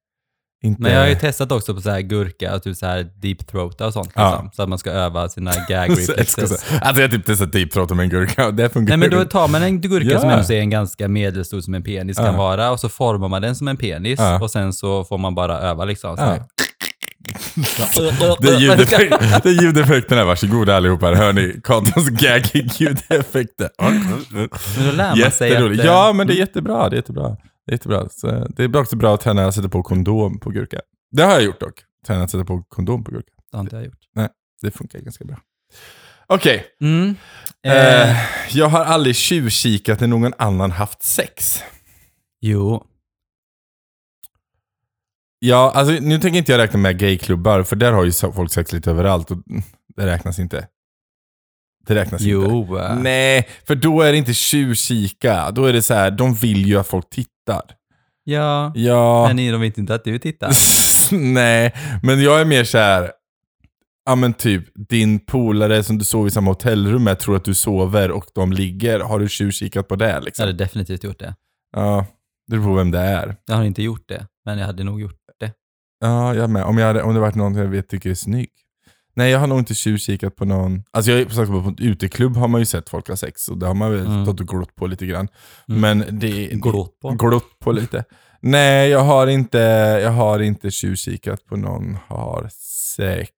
inte... 0.63 0.81
men 0.81 0.91
jag 0.91 0.99
har 0.99 1.07
ju 1.07 1.15
testat 1.15 1.51
också 1.51 1.75
på 1.75 1.81
så 1.81 1.89
här 1.89 2.01
gurka 2.01 2.55
och 2.55 2.63
typ 2.63 2.77
så 2.77 2.85
här 2.85 3.07
deep 3.21 3.47
throata 3.47 3.87
och 3.87 3.93
sånt. 3.93 4.11
Ja. 4.15 4.29
Liksom, 4.31 4.49
så 4.53 4.63
att 4.63 4.69
man 4.69 4.79
ska 4.79 4.91
öva 4.91 5.29
sina 5.29 5.51
gag 5.69 5.89
reflexes. 5.89 6.51
Alltså 6.81 7.01
jag 7.01 7.07
har 7.09 7.17
typ 7.17 7.25
testat 7.25 7.51
deep 7.51 7.71
throat 7.71 7.89
med 7.89 7.99
en 8.03 8.09
gurka 8.09 8.47
och 8.47 8.53
det 8.53 8.69
funkar 8.69 8.97
Nej 8.97 9.09
men 9.09 9.19
då 9.19 9.25
tar 9.25 9.47
man 9.47 9.63
en 9.63 9.81
gurka 9.81 10.09
Ja. 10.11 10.19
som 10.19 10.29
ändå 10.29 10.53
är 10.53 10.59
en 10.59 10.69
ganska 10.69 11.07
medelstor 11.07 11.61
som 11.61 11.73
en 11.73 11.83
penis 11.83 12.17
kan 12.17 12.25
Ja. 12.25 12.31
vara 12.31 12.71
och 12.71 12.79
så 12.79 12.89
formar 12.89 13.27
man 13.27 13.41
den 13.41 13.55
som 13.55 13.67
en 13.67 13.77
penis 13.77 14.19
och 14.41 14.51
sen 14.51 14.73
så 14.73 15.03
får 15.03 15.17
man 15.17 15.35
bara 15.35 15.59
öva 15.59 15.85
liksom. 15.85 16.17
Så 16.17 16.23
här. 16.23 16.43
Det 18.41 18.49
är, 18.49 18.59
ljudeffekt, 18.59 19.15
det 19.43 19.49
är 19.49 19.61
ljudeffekterna, 19.63 20.25
varsågoda 20.25 20.75
allihopa. 20.77 21.07
Hör 21.15 21.33
ni 21.33 21.61
Katons 21.63 22.09
gaggig 22.09 22.71
ljudeffekter. 22.77 23.69
Men 23.79 24.85
då 24.85 24.91
lär 24.91 25.15
man 25.23 25.31
sig 25.31 25.55
att... 25.55 25.63
Eh, 25.79 25.85
Ja, 25.85 26.13
men 26.13 26.27
det 26.27 26.33
är 26.33 26.37
jättebra. 26.37 26.89
Det 26.89 26.95
är 26.95 26.97
jättebra. 26.97 27.37
Det 27.69 27.73
är, 27.73 27.75
jättebra. 27.75 28.09
Så 28.09 28.47
det 28.49 28.63
är 28.63 28.77
också 28.77 28.95
bra 28.95 29.13
att 29.15 29.21
träna 29.21 29.45
att 29.45 29.55
sätta 29.55 29.69
på 29.69 29.83
kondom 29.83 30.39
på 30.39 30.49
gurka. 30.49 30.81
Det 31.11 31.23
har 31.23 31.31
jag 31.31 31.43
gjort 31.43 31.59
dock. 31.59 31.83
Träna 32.07 32.23
att 32.23 32.31
sätta 32.31 32.45
på 32.45 32.63
kondom 32.63 33.03
på 33.03 33.11
gurka. 33.11 33.31
Det 33.51 33.57
har 33.57 33.61
inte 33.63 33.75
jag 33.75 33.85
gjort. 33.85 33.99
Det 34.61 34.71
funkar 34.71 34.99
ganska 34.99 35.25
bra. 35.25 35.37
Okej. 36.27 36.65
Mm. 36.81 37.15
Eh, 37.65 38.09
Eh, 38.11 38.17
jag 38.51 38.69
har 38.69 38.85
aldrig 38.85 39.15
tjuvkikat 39.15 39.99
när 39.99 40.07
någon 40.07 40.33
annan 40.37 40.71
haft 40.71 41.03
sex. 41.03 41.63
jo. 42.41 42.85
Ja, 45.39 45.71
alltså 45.75 45.93
nu 45.93 46.19
tänker 46.19 46.37
inte 46.39 46.51
jag 46.51 46.59
räkna 46.59 46.79
med 46.79 46.99
gayklubbar, 46.99 47.63
för 47.63 47.75
där 47.75 47.91
har 47.91 48.03
ju 48.05 48.11
folk 48.11 48.53
sex 48.53 48.73
lite 48.73 48.91
överallt 48.91 49.31
och 49.31 49.37
det 49.95 50.05
räknas 50.05 50.39
inte. 50.39 50.67
Det 51.87 51.95
räknas 51.95 52.21
inte. 52.21 52.31
Jo. 52.31 52.77
eh. 52.77 52.95
Nej, 52.99 53.47
för 53.67 53.75
då 53.75 54.01
är 54.01 54.11
det 54.11 54.17
inte 54.17 54.33
tjuvkika. 54.33 55.51
Då 55.51 55.65
är 55.65 55.73
det 55.73 55.81
så 55.81 55.93
här, 55.93 56.11
de 56.11 56.33
vill 56.33 56.65
ju 56.65 56.79
att 56.79 56.87
folk 56.87 57.09
tittar. 57.09 57.29
Ja. 58.23 58.71
Ja, 58.75 59.27
Men 59.27 59.35
ni- 59.35 59.51
de 59.51 59.61
vet 59.61 59.77
inte 59.77 59.95
att 59.95 60.03
du 60.03 60.19
tittar. 60.19 60.51
nej, 61.33 61.73
men 62.03 62.21
jag 62.21 62.41
är 62.41 62.45
mer 62.45 62.63
så 62.63 62.77
här. 62.77 63.11
Ja 64.05 64.15
men 64.15 64.33
typ, 64.33 64.63
din 64.89 65.19
polare 65.19 65.83
som 65.83 65.97
du 65.97 66.05
sover 66.05 66.27
i 66.27 66.31
samma 66.31 66.51
hotellrum 66.51 67.03
med 67.03 67.19
tror 67.19 67.35
att 67.35 67.43
du 67.45 67.53
sover 67.53 68.11
och 68.11 68.25
de 68.35 68.51
ligger. 68.53 68.99
Har 68.99 69.19
du 69.19 69.29
tjuvkikat 69.29 69.87
på 69.87 69.95
det 69.95 70.09
Jag 70.09 70.23
liksom? 70.23 70.43
hade 70.43 70.53
definitivt 70.57 71.03
gjort 71.03 71.19
det. 71.19 71.35
Ja, 71.75 72.05
det 72.47 72.57
beror 72.57 72.63
på 72.65 72.73
vem 72.73 72.91
det 72.91 72.99
är. 72.99 73.35
Jag 73.45 73.55
har 73.55 73.63
inte 73.63 73.83
gjort 73.83 74.03
det, 74.07 74.27
men 74.45 74.57
jag 74.59 74.65
hade 74.65 74.83
nog 74.83 75.01
gjort 75.01 75.15
det. 75.39 75.51
Ja, 75.99 76.33
jag 76.35 76.49
med. 76.49 76.63
Om, 76.63 76.77
jag 76.77 76.87
hade, 76.87 77.03
om 77.03 77.13
det 77.13 77.19
varit 77.19 77.35
någon 77.35 77.55
jag 77.55 77.65
vet 77.67 77.89
tycker 77.89 78.09
är 78.09 78.13
snygg. 78.13 78.49
Nej, 79.19 79.31
jag 79.31 79.39
har 79.39 79.47
nog 79.47 79.59
inte 79.59 79.73
tjuvkikat 79.73 80.35
på 80.35 80.45
någon. 80.45 80.83
Alltså 80.91 81.11
jag, 81.11 81.31
sagt, 81.31 81.49
på 81.51 81.57
en 81.57 81.75
uteklubb 81.79 82.35
har 82.37 82.47
man 82.47 82.61
ju 82.61 82.65
sett 82.65 82.89
folk 82.89 83.07
ha 83.07 83.15
sex 83.15 83.47
och 83.47 83.57
det 83.57 83.67
har 83.67 83.73
man 83.73 83.91
väl 83.91 84.05
Mm. 84.05 84.25
stått 84.25 84.39
och 84.39 84.47
glott 84.47 84.75
på 84.75 84.87
lite 84.87 85.05
grann. 85.05 85.27
Mm. 85.69 85.81
Men 85.81 86.19
det... 86.19 86.47
Glott 86.47 86.99
på. 86.99 87.09
Glott 87.11 87.59
på 87.59 87.71
lite. 87.71 88.03
Nej, 88.41 88.89
jag 88.89 88.99
har 88.99 89.27
inte, 89.27 89.57
jag 90.03 90.11
har 90.11 90.39
inte 90.39 90.71
tjuvkikat 90.71 91.45
på 91.45 91.57
någon 91.57 91.97
har 92.07 92.49
sex. 92.95 93.29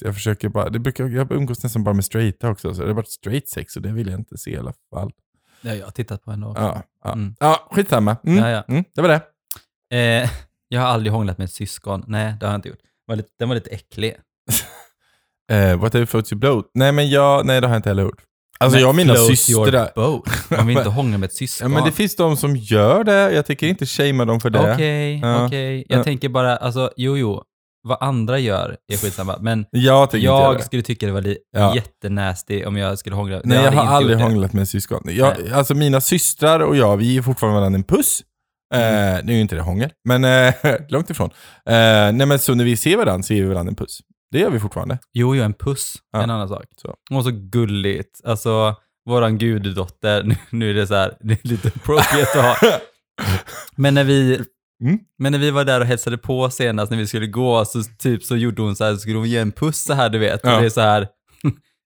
Jag 0.00 0.14
försöker 0.14 0.48
bara, 0.48 0.68
det 0.68 0.78
brukar, 0.78 1.08
jag 1.08 1.32
umgås 1.32 1.62
nästan 1.62 1.84
bara 1.84 1.94
med 1.94 2.04
straighta 2.04 2.50
också, 2.50 2.74
så 2.74 2.82
det 2.82 2.88
har 2.88 2.94
varit 2.94 3.08
straight 3.10 3.48
sex 3.48 3.76
och 3.76 3.82
det 3.82 3.92
vill 3.92 4.06
jag 4.08 4.20
inte 4.20 4.38
se 4.38 4.50
i 4.50 4.56
alla 4.56 4.72
fall. 4.90 5.12
Har 5.62 5.74
jag 5.74 5.94
tittat 5.94 6.24
på 6.24 6.30
ändå. 6.30 6.52
Ja, 6.56 6.82
ja. 7.04 7.12
Mm. 7.12 7.34
ja 7.40 7.68
skitsamma. 7.70 8.16
Mm. 8.26 8.38
Ja, 8.38 8.48
ja. 8.50 8.64
Mm, 8.68 8.84
det 8.94 9.02
var 9.02 9.08
det. 9.08 9.20
Eh, 9.96 10.30
jag 10.68 10.80
har 10.80 10.88
aldrig 10.88 11.12
hånglat 11.12 11.38
med 11.38 11.44
ett 11.44 11.52
syskon. 11.52 12.04
Nej, 12.06 12.34
det 12.40 12.46
har 12.46 12.52
jag 12.52 12.58
inte 12.58 12.68
gjort. 12.68 12.78
Den 13.06 13.12
var 13.12 13.16
lite, 13.16 13.28
den 13.38 13.48
var 13.48 13.54
lite 13.54 13.70
äcklig. 13.70 14.14
Eh, 15.52 15.76
whatever 15.80 16.06
floats 16.06 16.32
your 16.32 16.40
boat. 16.40 16.70
Nej, 16.74 16.92
men 16.92 17.10
jag, 17.10 17.46
nej, 17.46 17.60
det 17.60 17.66
har 17.66 17.74
jag 17.74 17.78
inte 17.78 17.88
heller 17.90 18.02
gjort. 18.02 18.22
Alltså 18.58 18.74
Men 18.76 18.80
jag 18.82 18.88
och 18.88 18.96
mina 18.96 19.14
systrar. 19.16 19.90
Man 20.56 20.66
vill 20.66 20.76
inte 20.78 20.88
hångla 21.00 21.18
med 21.18 21.26
ett 21.26 21.32
Ja, 21.40 21.46
syskon. 21.46 21.72
men 21.72 21.84
det 21.84 21.92
finns 21.92 22.16
de 22.16 22.36
som 22.36 22.56
gör 22.56 23.04
det. 23.04 23.32
Jag 23.32 23.46
tycker 23.46 23.66
inte 23.66 23.86
shamea 23.86 24.24
dem 24.26 24.40
för 24.40 24.50
det. 24.50 24.72
Okej, 24.72 25.18
Ja. 25.22 25.46
okej. 25.46 25.84
Jag 25.88 25.98
Ja. 25.98 26.04
tänker 26.04 26.28
bara, 26.28 26.56
alltså, 26.56 26.90
jo, 26.96 27.16
jo. 27.18 27.42
Vad 27.88 27.98
andra 28.00 28.38
gör 28.38 28.76
är 28.92 28.96
skitsamma. 28.96 29.36
Men 29.40 29.66
Jag 29.70 30.10
tänker 30.10 30.26
jag 30.26 30.64
skulle 30.64 30.82
tycka 30.82 31.06
det 31.06 31.12
var 31.12 31.20
li- 31.20 31.38
Ja. 31.56 31.74
jättenasty 31.74 32.64
om 32.64 32.76
jag 32.76 32.98
skulle 32.98 33.16
hångla. 33.16 33.40
Nej, 33.44 33.56
jag 33.56 33.64
hade 33.64 33.76
har 33.76 33.96
aldrig 33.96 34.18
hånglat 34.18 34.52
med 34.52 34.68
syskon. 34.68 35.02
Jag, 35.06 35.34
alltså 35.52 35.74
mina 35.74 36.00
systrar 36.00 36.60
och 36.60 36.76
jag, 36.76 36.96
vi 36.96 37.04
ger 37.14 37.22
fortfarande 37.22 37.60
varandra 37.60 37.76
en 37.78 37.84
puss. 37.84 38.20
Mm. 38.74 39.14
Eh, 39.16 39.24
nu 39.24 39.32
är 39.32 39.36
ju 39.36 39.40
inte 39.42 39.54
det 39.54 39.62
hångel, 39.62 39.90
men 40.08 40.24
eh, 40.24 40.54
långt 40.88 41.10
ifrån. 41.10 41.30
Eh, 41.68 41.74
nej 42.12 42.26
men 42.26 42.38
så 42.38 42.54
när 42.54 42.64
vi 42.64 42.76
ser 42.76 42.96
varandra 42.96 43.22
så 43.22 43.34
ger 43.34 43.42
vi 43.42 43.48
varandra 43.48 43.70
en 43.70 43.76
puss. 43.76 44.00
Det 44.34 44.40
gör 44.40 44.50
vi 44.50 44.60
fortfarande. 44.60 44.98
Jo, 45.12 45.34
jo, 45.36 45.42
en 45.42 45.54
puss. 45.54 45.94
Ja. 46.12 46.22
En 46.22 46.30
annan 46.30 46.48
sak. 46.48 46.64
Så. 46.76 46.94
Var 47.10 47.22
så 47.22 47.30
gulligt. 47.32 48.20
Alltså, 48.24 48.74
våran 49.08 49.38
guddotter, 49.38 50.22
nu, 50.24 50.36
nu 50.50 50.70
är 50.70 50.74
det 50.74 50.86
så 50.86 50.94
här, 50.94 51.16
det 51.20 51.44
är 51.44 51.48
lite 51.48 51.68
appropriate 51.68 52.40
att 52.40 52.60
ha. 52.60 52.78
Men 53.76 53.94
när 53.94 54.04
vi, 54.04 54.40
Mm. 54.84 54.98
men 55.18 55.32
när 55.32 55.38
vi 55.38 55.50
var 55.50 55.64
där 55.64 55.80
och 55.80 55.86
hälsade 55.86 56.18
på 56.18 56.50
senast 56.50 56.90
när 56.90 56.98
vi 56.98 57.06
skulle 57.06 57.26
gå, 57.26 57.64
så 57.64 57.82
typ 57.98 58.22
så 58.22 58.36
gjorde 58.36 58.62
hon 58.62 58.76
så 58.76 58.84
här, 58.84 58.92
så 58.92 58.98
skulle 58.98 59.18
hon 59.18 59.28
ge 59.28 59.38
en 59.38 59.52
puss 59.52 59.82
så 59.84 59.92
här, 59.94 60.08
du 60.08 60.18
vet. 60.18 60.40
Ja. 60.42 60.54
Och 60.54 60.60
det 60.60 60.66
är 60.66 60.70
så 60.70 60.80
här, 60.80 61.00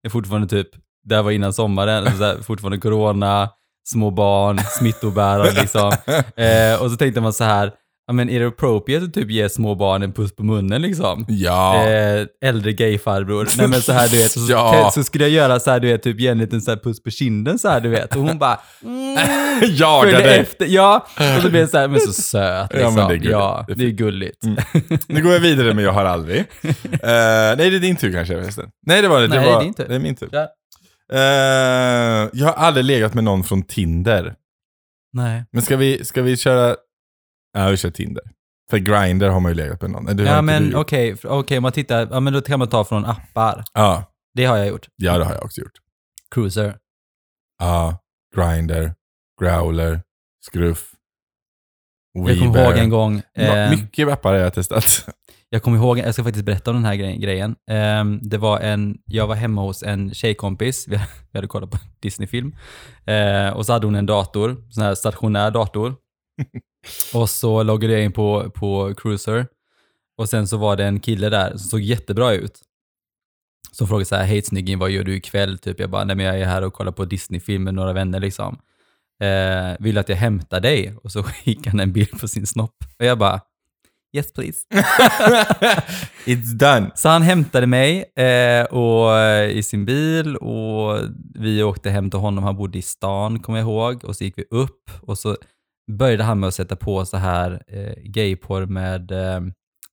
det 0.02 0.06
är 0.06 0.10
fortfarande 0.10 0.48
typ, 0.48 0.68
det 1.04 1.14
här 1.14 1.22
var 1.22 1.30
innan 1.30 1.52
sommaren, 1.52 2.18
så 2.18 2.24
här, 2.24 2.42
fortfarande 2.42 2.78
corona, 2.78 3.50
små 3.88 4.10
barn, 4.10 4.58
smittobärare 4.58 5.52
liksom. 5.60 5.92
Eh, 6.36 6.82
och 6.82 6.90
så 6.90 6.96
tänkte 6.96 7.20
man 7.20 7.32
så 7.32 7.44
här, 7.44 7.72
ja 8.08 8.12
men 8.14 8.30
är 8.30 8.40
det 8.40 8.46
appropriate 8.46 9.04
att 9.04 9.14
typ 9.14 9.30
ge 9.30 9.48
små 9.48 9.74
barn 9.74 10.02
en 10.02 10.12
puss 10.12 10.36
på 10.36 10.42
munnen 10.44 10.82
liksom? 10.82 11.24
Ja. 11.28 11.86
eh, 11.88 12.26
äldre 12.44 12.72
gayfarbror. 12.72 13.48
Nej 13.58 13.68
men 13.68 13.82
så 13.82 13.92
här 13.92 14.08
du 14.08 14.16
vet, 14.16 14.30
så, 14.30 14.40
Ja. 14.50 14.90
så 14.94 15.04
skulle 15.04 15.24
jag 15.24 15.30
göra 15.30 15.60
så 15.60 15.70
här 15.70 15.80
du 15.80 15.88
vet, 15.88 16.02
typ 16.02 16.20
ge 16.20 16.28
en 16.28 16.38
liten 16.38 16.60
så 16.60 16.70
här 16.70 16.78
puss 16.78 17.02
på 17.02 17.10
kinden 17.10 17.58
så 17.58 17.68
här 17.68 17.80
du 17.80 17.88
vet. 17.88 18.16
Och 18.16 18.22
hon 18.22 18.38
bara 18.38 18.58
Jaga 19.62 20.02
följde 20.10 20.22
dig. 20.30 20.38
efter. 20.38 20.66
Ja, 20.66 21.06
och 21.36 21.42
så 21.42 21.50
blev 21.50 21.62
det 21.62 21.68
så 21.68 21.78
här, 21.78 21.88
men 21.88 22.00
så 22.00 22.12
söt 22.12 22.72
liksom. 22.72 22.96
Ja, 22.96 23.08
men 23.08 23.08
det 23.08 23.14
är 23.14 23.18
gulligt. 23.18 23.30
Ja, 23.32 23.66
Det 23.76 23.84
är 23.84 23.90
gulligt. 23.90 24.42
Nu 25.08 25.22
går 25.22 25.32
jag 25.32 25.40
vidare 25.40 25.74
med 25.74 25.84
jag 25.84 25.92
har 25.92 26.04
aldrig. 26.04 26.38
Eh, 26.92 27.56
nej, 27.56 27.70
det 27.70 27.76
är 27.76 27.80
din 27.80 27.96
tur 27.96 28.12
kanske 28.12 28.34
förresten. 28.34 28.70
Nej, 28.86 29.02
det 29.02 29.08
var 29.08 29.20
det. 29.20 29.26
det 29.26 29.34
Nej, 29.36 29.44
det 29.44 29.50
är 29.50 29.54
var, 29.54 29.62
din 29.62 29.74
tur. 29.74 29.88
Det 29.88 29.94
är 29.94 29.98
min 29.98 30.16
tur. 30.16 30.28
Ja. 30.32 30.46
Eh, 31.12 32.28
jag 32.32 32.46
har 32.46 32.52
aldrig 32.52 32.84
legat 32.84 33.14
med 33.14 33.24
någon 33.24 33.44
från 33.44 33.62
Tinder. 33.62 34.34
Nej. 35.12 35.44
Men 35.52 35.62
ska 35.62 35.76
vi, 35.76 36.04
ska 36.04 36.22
vi 36.22 36.36
köra... 36.36 36.76
Ja, 37.52 37.68
vi 37.68 37.76
kör 37.76 37.90
Tinder. 37.90 38.22
För 38.70 38.78
Grindr 38.78 39.28
har 39.28 39.40
man 39.40 39.50
ju 39.52 39.56
legat 39.56 39.82
med 39.82 39.90
någon. 39.90 40.16
Det 40.16 40.22
Ja 40.22 40.42
men 40.42 40.76
okej, 40.76 41.16
okej 41.24 41.58
om 41.58 41.62
man 41.62 41.72
tittar, 41.72 42.08
ja 42.10 42.20
men 42.20 42.32
då 42.32 42.40
kan 42.40 42.58
man 42.58 42.68
ta 42.68 42.84
från 42.84 43.04
appar. 43.04 43.64
Ja, 43.74 44.12
Det 44.34 44.44
har 44.44 44.56
jag 44.56 44.68
gjort. 44.68 44.86
ja, 44.96 45.18
det 45.18 45.24
har 45.24 45.34
jag 45.34 45.44
också 45.44 45.60
gjort. 45.60 45.72
Cruiser. 46.34 46.76
Ja, 47.58 47.98
Grindr, 48.36 48.90
Growler, 49.40 50.00
Scruff, 50.52 50.90
Jag 52.14 52.38
kommer 52.38 52.66
ihåg 52.66 52.78
en 52.78 52.90
gång, 52.90 53.22
eh, 53.34 53.70
Mycket 53.70 54.08
appar 54.08 54.32
har 54.32 54.38
jag 54.38 54.54
testat. 54.54 55.08
jag 55.48 55.62
kommer 55.62 55.78
ihåg, 55.78 55.98
jag 55.98 56.14
ska 56.14 56.24
faktiskt 56.24 56.44
berätta 56.46 56.70
om 56.70 56.76
den 56.76 56.84
här 56.84 56.94
gre- 56.94 57.16
grejen. 57.16 57.56
Ehm, 57.70 58.20
det 58.22 58.38
var 58.38 58.60
en, 58.60 58.98
jag 59.04 59.26
var 59.26 59.34
hemma 59.34 59.62
hos 59.62 59.82
en 59.82 60.14
tjejkompis, 60.14 60.84
vi 60.88 60.96
hade, 60.96 61.10
vi 61.32 61.38
hade 61.38 61.48
kollat 61.48 61.70
på 61.70 61.78
Disney-film. 62.00 62.54
Eh, 63.06 63.48
och 63.50 63.66
så 63.66 63.72
hade 63.72 63.86
hon 63.86 63.94
en 63.94 64.06
dator, 64.06 64.56
sån 64.70 64.82
här 64.84 64.94
stationär 64.94 65.50
dator. 65.50 65.94
och 67.14 67.30
så 67.30 67.62
loggade 67.62 67.92
jag 67.92 68.04
in 68.04 68.12
på, 68.12 68.50
på 68.50 68.94
Cruiser. 68.94 69.46
Och 70.16 70.28
sen 70.28 70.48
så 70.48 70.56
var 70.56 70.76
det 70.76 70.84
en 70.84 71.00
kille 71.00 71.28
där 71.28 71.50
som 71.50 71.58
såg 71.58 71.80
jättebra 71.80 72.32
ut. 72.32 72.60
Som 73.72 73.88
frågade 73.88 74.04
så 74.04 74.16
här, 74.16 74.24
hej 74.24 74.42
snygging, 74.42 74.78
vad 74.78 74.90
gör 74.90 75.04
du 75.04 75.16
ikväll? 75.16 75.58
Typ, 75.58 75.80
jag 75.80 75.90
bara, 75.90 76.04
nej 76.04 76.16
men 76.16 76.26
jag 76.26 76.40
är 76.40 76.44
här 76.44 76.62
och 76.62 76.72
kollar 76.72 76.92
på 76.92 77.04
Disney-film 77.04 77.64
med 77.64 77.74
några 77.74 77.92
vänner 77.92 78.20
liksom. 78.20 78.58
Eh, 79.22 79.76
vill 79.80 79.98
att 79.98 80.08
jag 80.08 80.16
hämtar 80.16 80.60
dig? 80.60 80.94
Och 81.02 81.12
så 81.12 81.22
skickade 81.44 81.70
han 81.70 81.80
en 81.80 81.92
bild 81.92 82.20
på 82.20 82.28
sin 82.28 82.46
snopp. 82.46 82.76
Och 82.98 83.04
jag 83.04 83.18
bara, 83.18 83.40
yes 84.16 84.32
please. 84.32 84.66
It's 86.24 86.54
done. 86.54 86.90
Så 86.94 87.08
han 87.08 87.22
hämtade 87.22 87.66
mig 87.66 88.04
eh, 88.16 88.64
och, 88.64 89.18
eh, 89.18 89.50
i 89.50 89.62
sin 89.62 89.84
bil 89.84 90.36
och 90.36 91.00
vi 91.34 91.62
åkte 91.62 91.90
hem 91.90 92.10
till 92.10 92.20
honom. 92.20 92.44
Han 92.44 92.56
bodde 92.56 92.78
i 92.78 92.82
stan, 92.82 93.38
kommer 93.38 93.58
jag 93.58 93.68
ihåg. 93.68 94.04
Och 94.04 94.16
så 94.16 94.24
gick 94.24 94.38
vi 94.38 94.44
upp 94.50 94.90
och 95.00 95.18
så 95.18 95.36
började 95.88 96.24
han 96.24 96.40
med 96.40 96.48
att 96.48 96.54
sätta 96.54 96.76
på 96.76 97.06
så 97.06 97.16
här 97.16 97.62
eh, 97.68 98.02
gayporr 98.04 98.66
med, 98.66 99.10
eh, 99.10 99.40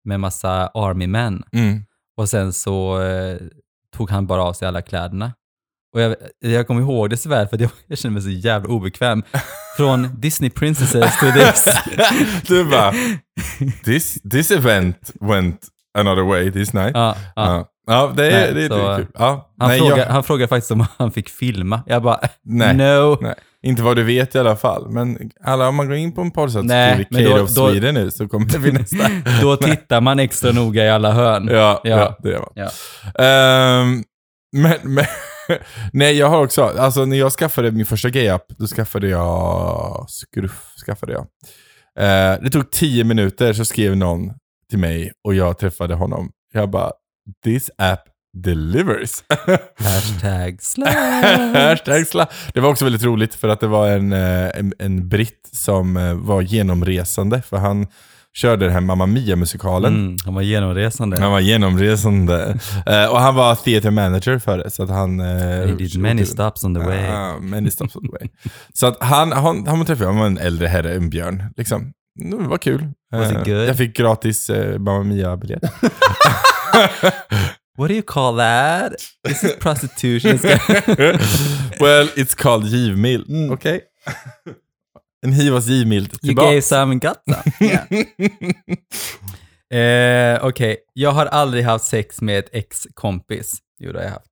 med 0.04 0.20
massa 0.20 0.68
army 0.68 1.08
men. 1.08 1.44
Mm. 1.52 1.86
Och 2.18 2.30
sen 2.30 2.54
så 2.54 3.02
eh, 3.02 3.38
tog 3.98 4.10
han 4.10 4.28
bara 4.28 4.44
av 4.44 4.54
sig 4.54 4.68
alla 4.68 4.82
kläderna. 4.82 5.34
Och 5.94 6.02
jag, 6.02 6.16
jag 6.40 6.68
kommer 6.68 6.82
ihåg 6.82 7.10
det 7.10 7.18
så 7.18 7.30
väl 7.30 7.48
för 7.48 7.62
jag, 7.62 7.70
jag 7.88 7.98
kände 7.98 8.14
mig 8.14 8.24
så 8.24 8.48
jävla 8.48 8.70
obekväm. 8.70 9.24
Från 9.78 10.22
Disney 10.22 10.50
princesses 10.50 11.20
to 11.20 11.26
this. 11.32 11.76
du 12.48 12.66
bara, 12.66 12.94
this, 13.84 14.22
this 14.32 14.52
event 14.52 15.12
went 15.22 15.68
another 15.98 16.24
way 16.24 16.52
this 16.52 16.74
night. 16.74 16.92
ja, 16.94 17.16
ja. 17.36 17.46
Ja, 17.46 17.68
ja 17.88 18.14
det, 18.18 18.28
är, 18.28 18.32
Nej, 18.32 18.54
det, 18.54 18.66
är- 18.66 18.70
det 18.70 18.76
så- 18.76 18.88
är 18.88 18.98
kul. 18.98 19.08
Ja. 19.14 19.52
Han, 19.60 19.70
Nej, 19.70 19.80
frågade, 19.80 20.02
jag, 20.02 20.08
han 20.08 20.24
frågade 20.24 20.48
faktiskt 20.48 20.72
om 20.72 20.86
han 20.98 21.12
fick 21.12 21.30
filma. 21.30 21.84
Jag 21.88 22.04
bara, 22.04 22.20
Nej. 22.44 22.74
no. 22.78 23.18
nej, 23.22 23.36
inte 23.64 23.82
vad 23.84 23.96
du 23.96 24.04
vet 24.04 24.36
i 24.36 24.40
alla 24.40 24.56
fall. 24.56 24.90
Men 24.90 25.32
alla, 25.44 25.68
om 25.70 25.76
man 25.76 25.88
går 25.88 25.96
in 25.96 26.12
på 26.16 26.22
en 26.22 26.32
och 26.36 26.66
Nej, 26.66 27.06
skriver 27.06 27.24
Kate 27.30 27.38
då- 27.38 27.44
of 27.44 27.56
då- 27.56 27.70
Sweden 27.70 27.96
nu 27.96 28.12
så 28.12 28.28
kommer 28.28 28.46
det 28.46 28.60
finnas 28.62 28.90
där. 28.90 29.42
Då 29.42 29.56
tittar 29.68 30.02
man 30.02 30.20
extra 30.20 30.52
noga 30.52 30.86
i 30.86 30.90
alla 30.90 31.12
hörn. 31.12 31.48
Ja, 31.52 31.82
ja. 31.84 31.90
Ja. 32.00 32.18
det 32.24 32.30
gör 32.30 32.40
man. 32.40 32.50
Ja. 32.56 32.70
Ehm, 33.26 34.04
men, 34.58 34.74
men 34.84 35.06
nej, 35.94 36.18
jag 36.18 36.28
har 36.30 36.44
också, 36.44 36.64
alltså 36.64 37.06
när 37.06 37.18
jag 37.18 37.32
skaffade 37.32 37.72
min 37.72 37.86
första 37.86 38.10
gay-app, 38.10 38.46
då 38.58 38.68
skaffade 38.68 39.08
jag 39.08 40.06
Scruff. 40.10 40.62
Skaffade 40.86 41.14
jag. 41.14 41.22
Eh, 42.00 42.40
det 42.42 42.50
tog 42.50 42.72
tio 42.72 43.04
minuter 43.04 43.54
så 43.54 43.66
skrev 43.66 43.98
någon 43.98 44.32
till 44.70 44.80
mig 44.80 45.12
och 45.28 45.36
jag 45.36 45.58
träffade 45.58 45.94
honom. 45.96 46.30
Jag 46.54 46.70
bara, 46.70 46.92
this 47.44 47.72
app 47.78 48.10
delivers. 48.36 49.24
Hashtag 49.78 50.62
slash. 50.62 51.54
Hashtag 51.54 52.08
sla. 52.08 52.28
Det 52.54 52.60
var 52.60 52.70
också 52.70 52.84
väldigt 52.84 53.04
roligt 53.04 53.36
för 53.36 53.48
att 53.48 53.60
det 53.60 53.68
var 53.68 53.88
en, 53.88 54.14
eh, 54.14 54.60
en, 54.60 54.74
en 54.80 55.10
britt 55.10 55.50
som 55.52 55.98
eh, 55.98 56.14
var 56.14 56.42
genomresande. 56.42 57.42
För 57.42 57.58
han 57.58 57.88
körde 58.34 58.66
den 58.66 58.74
här 58.74 58.82
Mamma 58.82 59.06
Mia-musikalen. 59.06 59.96
Mm, 59.96 60.18
han 60.26 60.34
var 60.34 60.42
genomresande. 60.42 61.22
Han 61.22 61.32
var 61.32 61.40
genomresande. 61.40 62.58
Eh, 62.86 63.06
och 63.06 63.20
han 63.20 63.36
var 63.36 63.56
theater 63.56 63.92
manager 63.92 64.40
för 64.40 64.58
det. 64.58 64.72
Så 64.72 64.84
att 64.84 64.90
han... 64.90 65.20
Uh, 65.20 65.68
He 65.68 65.76
did 65.76 66.00
many 66.00 66.26
stops 66.26 66.64
on 66.64 66.76
the 66.76 66.82
way. 66.82 67.02
Ja, 67.06 67.40
many 67.40 67.72
stops 67.72 67.96
on 67.96 68.02
the 68.02 68.12
way. 68.12 68.30
så 68.74 68.88
att 68.88 69.04
han, 69.04 69.32
han, 69.32 69.68
han 69.68 69.86
träffade, 69.86 70.10
han 70.10 70.20
var 70.20 70.26
en 70.26 70.38
äldre 70.38 70.68
herre, 70.68 70.96
en 70.96 71.10
björn. 71.10 71.44
Liksom. 71.58 71.94
Det 72.32 72.48
var 72.48 72.58
kul. 72.58 72.88
Good? 73.46 73.48
Jag 73.48 73.78
fick 73.78 73.98
gratis 73.98 74.50
uh, 74.50 74.80
Mamma 74.80 75.04
Mia-biljett. 75.04 75.64
What 77.78 77.90
do 77.90 77.94
you 77.94 78.04
call 78.04 78.38
that? 78.38 78.94
This 79.28 79.44
is 79.44 79.56
prostitution. 79.60 80.38
well, 81.80 82.10
it's 82.16 82.36
called 82.36 82.66
givmild. 82.72 83.52
Okej? 83.52 83.82
en 85.26 85.34
hivas 85.34 85.68
givmild 85.68 86.18
you 86.24 86.34
gave 86.36 86.62
some 86.62 87.00
some. 87.00 87.44
Yeah. 87.60 87.88
eh, 90.36 90.46
Okej, 90.46 90.78
jag 90.94 91.12
har 91.12 91.26
aldrig 91.26 91.64
haft 91.64 91.86
sex 91.86 92.22
med 92.22 92.40
ett 92.40 92.50
ex-kompis. 92.52 93.54
Jo, 93.80 93.92
det 93.92 93.98
har 93.98 94.04
jag 94.04 94.12
haft. 94.12 94.32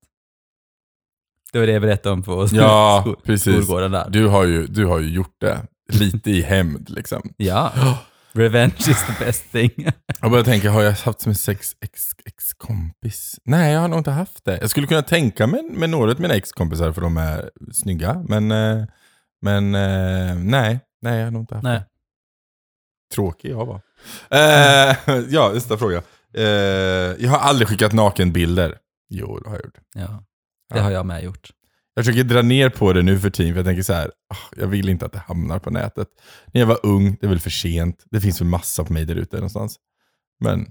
Det 1.52 1.58
var 1.58 1.66
det 1.66 1.72
jag 1.72 1.82
berättade 1.82 2.12
om 2.12 2.22
på 2.22 2.48
Ja, 2.52 3.02
skol- 3.06 3.16
precis. 3.24 3.54
skolgården 3.54 3.92
där. 3.92 4.10
Du 4.10 4.26
har, 4.26 4.44
ju, 4.44 4.66
du 4.66 4.84
har 4.86 4.98
ju 4.98 5.08
gjort 5.10 5.36
det. 5.40 5.66
Lite 5.92 6.30
i 6.30 6.42
hämnd 6.42 6.90
liksom. 6.90 7.32
Ja. 7.36 7.72
Revenge 8.34 8.74
is 8.90 9.06
the 9.06 9.24
best 9.24 9.52
thing. 9.52 9.70
Jag 10.20 10.30
bara 10.30 10.44
tänker, 10.44 10.68
har 10.68 10.82
jag 10.82 10.92
haft 10.92 11.26
med 11.26 11.36
sex 11.36 11.76
ex, 11.80 12.02
ex-kompis? 12.24 13.38
Nej, 13.44 13.72
jag 13.72 13.80
har 13.80 13.88
nog 13.88 13.98
inte 13.98 14.10
haft 14.10 14.44
det. 14.44 14.58
Jag 14.60 14.70
skulle 14.70 14.86
kunna 14.86 15.02
tänka 15.02 15.46
mig 15.46 15.62
med 15.62 15.90
några 15.90 16.10
av 16.10 16.20
mina 16.20 16.34
ex-kompisar 16.34 16.92
för 16.92 17.00
de 17.00 17.16
är 17.16 17.50
snygga. 17.72 18.24
Men, 18.28 18.50
eh, 18.50 18.84
men 19.42 19.74
eh, 19.74 20.34
nej, 20.36 20.80
nej, 21.02 21.18
jag 21.18 21.24
har 21.26 21.30
nog 21.30 21.42
inte 21.42 21.54
haft 21.54 21.64
Nej. 21.64 21.78
det. 21.78 21.86
Tråkig 23.14 23.50
jag 23.50 23.66
var. 23.66 23.80
Eh, 24.30 24.96
ja, 25.28 25.50
nästa 25.54 25.78
fråga. 25.78 26.02
Eh, 26.34 26.44
jag 27.18 27.30
har 27.30 27.38
aldrig 27.38 27.68
skickat 27.68 27.92
nakenbilder. 27.92 28.78
Jo, 29.08 29.38
det 29.38 29.48
har 29.48 29.56
jag 29.56 29.64
gjort. 29.64 29.78
Ja, 29.94 30.24
det 30.72 30.76
Ja. 30.78 30.82
har 30.82 30.90
jag 30.90 31.06
med 31.06 31.24
gjort. 31.24 31.50
Jag 31.94 32.04
försöker 32.04 32.24
dra 32.24 32.42
ner 32.42 32.68
på 32.68 32.92
det 32.92 33.02
nu 33.02 33.18
för 33.18 33.30
tiden, 33.30 33.52
för 33.52 33.58
jag 33.58 33.66
tänker 33.66 33.82
så 33.82 33.92
här, 33.92 34.06
"Ah, 34.06 34.54
jag 34.56 34.66
vill 34.66 34.88
inte 34.88 35.06
att 35.06 35.12
det 35.12 35.22
hamnar 35.26 35.58
på 35.58 35.70
nätet. 35.70 36.08
När 36.52 36.60
jag 36.60 36.66
var 36.66 36.78
ung, 36.82 37.16
det 37.20 37.26
är 37.26 37.28
väl 37.30 37.40
för 37.40 37.50
sent. 37.50 38.04
Det 38.10 38.20
finns 38.20 38.40
väl 38.40 38.48
massa 38.48 38.84
på 38.84 38.92
mig 38.92 39.04
där 39.04 39.14
ute 39.16 39.36
någonstans. 39.36 39.76
Men 40.44 40.66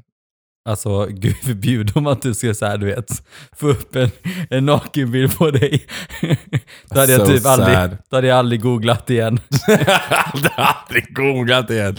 Alltså, 0.70 1.06
gud 1.06 1.36
förbjude 1.36 1.94
om 1.96 2.08
att 2.08 2.22
du 2.22 2.34
ska 2.34 2.53
så 2.53 2.65
här, 2.65 2.77
du 2.77 2.86
vet, 2.86 3.24
få 3.56 3.68
upp 3.68 3.96
en, 3.96 4.10
en 4.50 4.65
nakenbild 4.65 5.38
på 5.38 5.51
dig. 5.51 5.86
då 6.89 7.00
hade 7.00 7.12
jag 7.12 7.22
So 7.27 7.34
typ 7.34 7.46
aldrig, 7.46 7.75
sad. 7.75 7.98
då 8.10 8.18
hade 8.18 8.27
jag 8.27 8.38
aldrig 8.38 8.62
googlat 8.62 9.10
igen. 9.10 9.39
jag 9.68 10.51
aldrig 10.58 11.15
googlat 11.15 11.70
igen. 11.70 11.96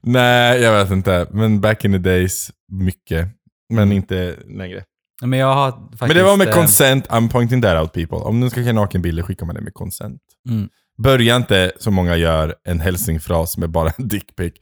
Nej, 0.00 0.60
jag 0.60 0.72
vet 0.84 0.90
inte. 0.92 1.26
Men 1.30 1.60
back 1.60 1.84
in 1.84 1.92
the 1.92 1.98
days, 1.98 2.50
mycket. 2.72 3.28
Men 3.74 3.92
inte 3.92 4.36
längre. 4.48 4.84
Men 5.22 5.38
jag 5.38 5.54
har 5.54 5.70
faktiskt... 5.70 6.00
Men 6.00 6.16
det 6.16 6.22
var 6.22 6.36
med 6.36 6.48
eh, 6.48 6.54
consent, 6.54 7.08
I'm 7.08 7.30
pointing 7.30 7.62
that 7.62 7.80
out 7.82 7.92
people. 7.92 8.16
Om 8.18 8.40
du 8.40 8.50
ska 8.50 8.60
skicka 8.60 8.72
nakenbilder 8.72 9.22
skickar 9.22 9.46
man 9.46 9.54
det 9.54 9.60
med 9.60 9.74
consent. 9.74 10.20
Mm. 10.48 10.68
Börja 11.02 11.36
inte, 11.36 11.72
som 11.78 11.94
många 11.94 12.16
gör, 12.16 12.54
en 12.64 12.80
hälsningsfras 12.80 13.56
med 13.56 13.70
bara 13.70 13.90
en 13.98 14.08
dickpic. 14.08 14.52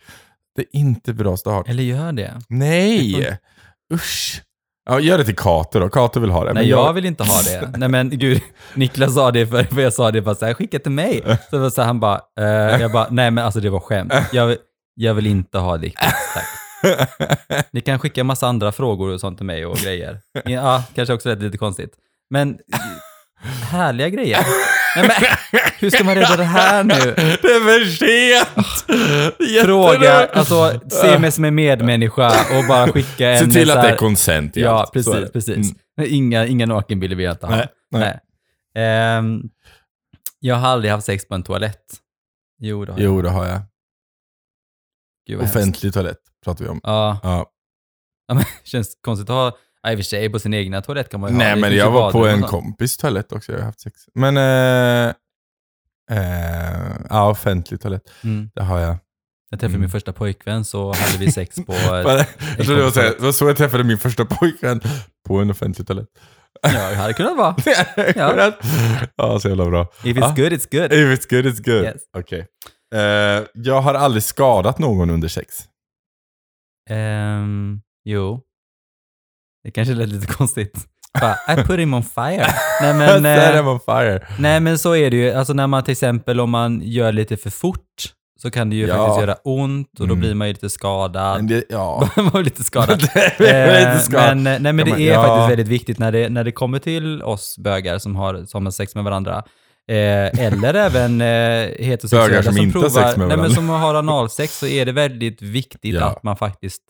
Det 0.57 0.63
är 0.63 0.67
inte 0.73 1.13
bra 1.13 1.37
start. 1.37 1.69
Eller 1.69 1.83
gör 1.83 2.13
det? 2.13 2.41
Nej! 2.49 3.39
Usch. 3.95 4.43
Ja, 4.87 5.01
gör 5.01 5.19
det 5.19 5.25
till 5.25 5.37
Kato 5.37 5.79
då. 5.81 5.89
Kato 5.89 6.21
vill 6.21 6.31
ha 6.31 6.45
det. 6.45 6.53
Nej, 6.53 6.63
men 6.63 6.71
jag 6.71 6.93
vill 6.93 7.05
inte 7.05 7.25
ha 7.25 7.43
det. 7.43 7.71
Nej 7.77 7.89
men 7.89 8.11
gud, 8.11 8.41
Niklas 8.75 9.15
sa 9.15 9.31
det 9.31 9.47
för, 9.47 9.65
för 9.65 9.81
jag 9.81 9.93
sa 9.93 10.11
det 10.11 10.23
bara 10.23 10.35
så 10.35 10.47
här, 10.47 10.55
skicka 10.55 10.79
till 10.79 10.93
mig. 10.93 11.39
Så, 11.51 11.59
det 11.59 11.71
så 11.71 11.81
här, 11.81 11.87
han 11.87 12.01
bara, 12.01 12.21
eh, 12.41 12.81
jag 12.81 12.93
bara, 12.93 13.07
nej 13.11 13.31
men 13.31 13.45
alltså 13.45 13.61
det 13.61 13.71
var 13.71 13.81
skämt. 13.81 14.13
Jag, 14.33 14.57
jag 14.95 15.15
vill 15.15 15.27
inte 15.27 15.59
ha 15.59 15.77
dick 15.77 15.97
pics, 16.01 16.35
tack. 16.35 16.45
Ni 17.71 17.81
kan 17.81 17.99
skicka 17.99 18.25
massa 18.25 18.47
andra 18.47 18.73
frågor 18.73 19.09
och 19.09 19.21
sånt 19.21 19.39
till 19.39 19.47
mig 19.47 19.67
och 19.67 19.77
grejer. 19.77 20.21
Ja, 20.45 20.85
kanske 20.95 21.15
också 21.15 21.29
lät 21.29 21.43
lite 21.43 21.59
konstigt. 21.59 21.95
Men 22.31 22.59
härliga 23.71 24.09
grejer. 24.09 24.39
Nej, 24.97 25.09
men, 25.09 25.61
hur 25.79 25.91
ska 25.91 26.05
man 26.05 26.15
reda 26.15 26.37
det 26.37 26.45
här 26.45 26.85
nu? 26.85 26.95
Det 26.95 27.49
är 27.49 27.61
för 27.61 27.85
sent! 29.51 29.65
Fråga, 29.67 30.27
alltså 30.27 30.81
se 30.91 31.19
mig 31.19 31.33
som 31.33 31.45
en 31.45 31.55
medmänniska 31.55 32.27
och 32.59 32.65
bara 32.69 32.93
skicka 32.93 33.31
en... 33.31 33.39
Se 33.53 33.61
till 33.61 33.71
att 33.71 33.83
det 33.83 33.89
är 33.89 33.97
consent 33.97 34.57
i 34.57 34.61
Ja, 34.61 34.81
allt. 34.81 34.93
Precis, 34.93 35.33
precis. 35.33 35.57
Mm. 35.99 36.15
Inga, 36.15 36.47
inga 36.47 36.67
nakenbilder 36.67 37.17
vill 37.17 37.25
jag 37.25 37.35
inte 37.35 37.47
ha. 37.47 37.57
Nej, 37.57 37.67
nej. 37.91 38.21
Ehm, 38.77 39.43
jag 40.41 40.57
har 40.57 40.69
aldrig 40.69 40.93
haft 40.93 41.07
sex 41.07 41.29
på 41.29 41.35
en 41.35 41.43
toalett. 41.43 41.85
Jo, 42.61 42.85
det 42.85 42.93
har 42.93 42.99
jag. 42.99 43.05
Jo, 43.07 43.23
det 43.23 43.31
har 43.31 43.47
jag. 43.47 43.61
Gud, 45.27 45.37
vad 45.39 45.47
hemskt. 45.47 45.57
Offentlig 45.57 45.95
toalett 45.95 46.19
pratar 46.45 46.65
vi 46.65 46.71
om. 46.71 46.81
Ja, 46.83 47.19
Ja. 47.23 47.47
ja, 48.29 48.35
men 48.35 48.45
känns 48.65 48.99
konstigt 49.01 49.31
att 49.31 49.37
ha... 49.37 49.57
Ja, 49.83 49.93
i 49.93 49.95
och 49.95 49.99
för 49.99 50.05
sig, 50.05 50.31
på 50.31 50.39
sin 50.39 50.55
egna 50.55 50.83
toalett 50.83 51.09
kan 51.09 51.21
man 51.21 51.31
ju 51.31 51.37
ha. 51.37 51.45
Nej, 51.45 51.57
men 51.61 51.77
jag 51.77 51.91
var 51.91 52.13
på 52.13 52.27
en 52.27 52.43
kompis 52.43 52.97
toalett 52.97 53.33
också. 53.33 53.53
Jag 53.53 53.59
har 53.59 53.65
haft 53.67 53.81
sex. 53.81 54.01
Men, 54.15 54.37
eh, 54.37 55.15
eh, 56.11 56.97
ja, 57.11 57.31
offentlig 57.31 57.81
toalett. 57.81 58.03
Mm. 58.25 58.51
Det 58.55 58.63
har 58.63 58.79
jag. 58.81 58.97
Jag 59.51 59.61
träffade 59.61 59.71
Mm. 59.75 59.81
min 59.81 59.91
första 59.91 60.13
pojkvän 60.13 60.65
så 60.65 60.93
hade 60.93 61.19
vi 61.19 61.33
sex 61.33 61.57
på... 61.57 61.73
jag 61.75 62.27
trodde 62.67 62.77
det 62.77 62.83
var, 62.83 62.91
så 62.91 63.01
här, 63.01 63.33
så 63.33 63.49
jag 63.49 63.57
träffade 63.57 63.85
min 63.85 63.99
första 63.99 64.25
pojkvän. 64.25 64.81
På 65.29 65.39
en 65.39 65.51
offentlig 65.51 65.87
toalett. 65.87 66.09
ja, 66.63 66.71
det 66.91 66.97
hade 66.97 67.13
kunnat 67.13 67.37
vara. 67.37 67.57
ja. 68.17 68.53
ja, 69.17 69.41
så 69.41 69.49
jävla 69.49 69.65
bra. 69.65 69.83
If 70.05 70.17
it's 70.17 70.21
Ja. 70.21 70.35
good, 70.37 70.53
it's 70.53 70.69
good. 70.81 70.93
If 70.93 71.21
it's 71.21 71.31
good, 71.31 71.47
it's 71.47 71.65
good. 71.65 71.83
Yes. 71.85 72.03
Okej. 72.17 72.47
Eh, 72.95 73.45
jag 73.55 73.81
har 73.81 73.95
aldrig 73.95 74.23
skadat 74.23 74.79
någon 74.79 75.11
under 75.11 75.29
sex. 75.29 75.55
Ehm, 76.91 77.81
jo. 78.05 78.41
Det 79.65 79.71
kanske 79.71 79.95
lät 79.95 80.09
lite 80.09 80.27
konstigt. 80.27 80.79
Bara, 81.21 81.37
I 81.55 81.65
put 81.65 81.79
him 81.79 81.95
on 81.95 82.03
fire. 82.03 82.47
Nej 82.83 82.95
men, 82.95 83.25
eh, 83.39 83.57
him 83.57 83.69
on 83.69 83.81
fire. 83.81 84.27
nej 84.39 84.61
men 84.61 84.79
så 84.79 84.97
är 84.97 85.11
det 85.11 85.17
ju. 85.17 85.31
Alltså 85.33 85.53
när 85.53 85.67
man 85.67 85.85
till 85.85 85.93
exempel 85.93 86.41
om 86.41 86.51
man 86.51 86.81
gör 86.85 87.13
lite 87.13 87.37
för 87.37 87.51
fort 87.51 88.13
så 88.41 88.51
kan 88.51 88.71
det 88.71 88.77
ju 88.77 88.87
Ja. 88.87 88.97
faktiskt 88.97 89.21
göra 89.21 89.35
ont 89.45 90.01
och 90.01 90.07
då 90.09 90.15
Mm. 90.15 90.21
blir 90.21 90.35
man 90.35 90.47
ju 90.49 90.53
lite 90.53 90.71
skadad. 90.71 91.49
Det, 91.49 91.65
ja. 91.69 92.09
man 92.17 92.29
var 92.31 92.43
lite 92.43 92.65
skadad. 92.65 93.03
Eh, 93.41 93.79
lite 93.79 93.99
skadad. 93.99 94.37
Men, 94.37 94.63
nej, 94.63 94.73
men 94.73 94.85
det 94.87 94.91
är 95.09 95.13
ja. 95.13 95.23
faktiskt 95.23 95.51
väldigt 95.51 95.69
viktigt 95.69 95.99
när 95.99 96.13
det, 96.13 96.29
när 96.29 96.45
det 96.45 96.53
kommer 96.53 96.79
till 96.79 97.23
oss 97.23 97.59
bögar 97.59 97.99
som 97.99 98.17
har, 98.17 98.45
som 98.47 98.65
har 98.67 98.71
sex 98.73 98.95
med 98.95 99.05
varandra. 99.05 99.45
Eh, 99.91 100.41
eller 100.47 100.75
även 100.75 101.21
eh, 101.21 101.87
heterosexuella 101.87 102.43
som 102.43 102.57
har 102.57 102.73
provar, 102.73 103.27
nej, 103.29 103.37
men 103.37 103.51
som 103.51 103.69
har 103.69 103.95
analsex 103.95 104.59
så 104.59 104.67
är 104.67 104.87
det 104.87 104.93
väldigt 104.93 105.43
viktigt 105.43 105.95
Ja. 105.95 106.05
att 106.05 106.23
man 106.23 106.37
faktiskt 106.37 106.83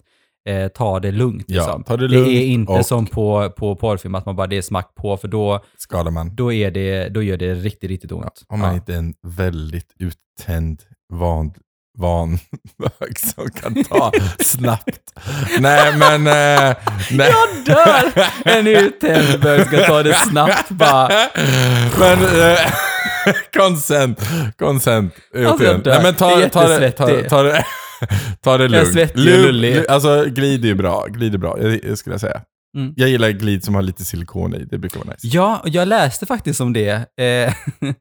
eh, 0.48 0.68
tar 0.68 1.00
det 1.00 1.10
lugnt. 1.12 1.44
Ja, 1.48 1.62
Liksom. 1.64 1.84
ta 1.84 1.96
det 1.96 2.08
det 2.08 2.14
lugnt 2.14 2.28
är 2.28 2.40
inte 2.46 2.84
som 2.84 3.06
på, 3.06 3.50
på 3.56 3.76
porrfilm 3.76 4.14
att 4.14 4.26
man 4.26 4.36
bara 4.36 4.46
det 4.46 4.56
är 4.56 4.62
smack 4.62 4.94
på 4.94 5.16
för 5.16 5.28
då, 5.28 5.60
Skadar 5.78 6.10
man. 6.10 6.34
då, 6.34 6.52
är 6.52 6.70
det, 6.70 7.08
då 7.08 7.22
gör 7.22 7.36
det 7.36 7.54
riktigt, 7.54 7.90
riktigt 7.90 8.12
ont. 8.12 8.42
Om 8.48 8.60
man 8.60 8.68
Ja. 8.70 8.74
inte 8.74 8.94
är 8.94 8.98
en 8.98 9.14
väldigt 9.22 9.90
uttänd, 9.98 10.82
van, 11.12 11.54
van 11.98 12.38
bög 12.78 13.18
som 13.18 13.50
kan 13.50 13.84
ta 13.84 14.12
snabbt. 14.38 15.12
Nej 15.58 15.96
men... 15.96 16.26
Eh, 16.26 16.76
nej. 17.10 17.32
Jag 17.66 17.76
dör! 17.76 18.26
En 18.44 18.66
uttänd 18.66 19.40
bög 19.40 19.66
ska 19.66 19.78
ta 19.86 20.02
det 20.02 20.14
snabbt 20.14 20.70
bara. 20.70 21.08
Men... 21.98 22.40
Eh, 22.52 22.58
consent. 23.56 24.20
Consent. 24.58 25.14
Alltså, 25.46 25.64
jag 25.64 25.82
dör. 25.82 25.92
Nej 25.94 26.02
men 26.02 26.14
ta, 26.14 26.30
Jag 26.30 26.42
är 26.42 26.48
ta, 26.48 26.68
det, 26.68 26.90
ta, 26.90 27.10
jättesvettig. 27.12 27.30
ta 27.30 27.42
det... 27.42 27.64
Ta 28.42 28.58
det 28.58 28.64
är 28.64 28.68
lugnt. 28.68 28.92
svettig 28.92 29.18
och 29.18 29.24
lullig. 29.40 29.74
lu- 29.74 29.86
Alltså 29.88 30.24
glid 30.24 30.64
är 30.64 30.68
ju 30.68 30.74
bra. 30.74 31.06
Glid 31.08 31.34
är 31.34 31.38
bra, 31.38 31.58
jag, 31.62 31.84
jag 31.84 31.98
skulle 31.98 32.14
jag 32.14 32.20
säga. 32.20 32.40
Mm. 32.74 32.92
Jag 32.96 33.08
gillar 33.08 33.30
glid 33.30 33.64
som 33.64 33.74
har 33.74 33.82
lite 33.82 34.04
silikon 34.04 34.54
i. 34.54 34.64
Det 34.64 34.78
brukar 34.78 35.00
vara 35.00 35.10
nice. 35.10 35.26
Ja, 35.26 35.62
jag 35.64 35.88
läste 35.88 36.26
faktiskt 36.26 36.60
om 36.60 36.72
det 36.72 36.90
eh, 36.90 37.54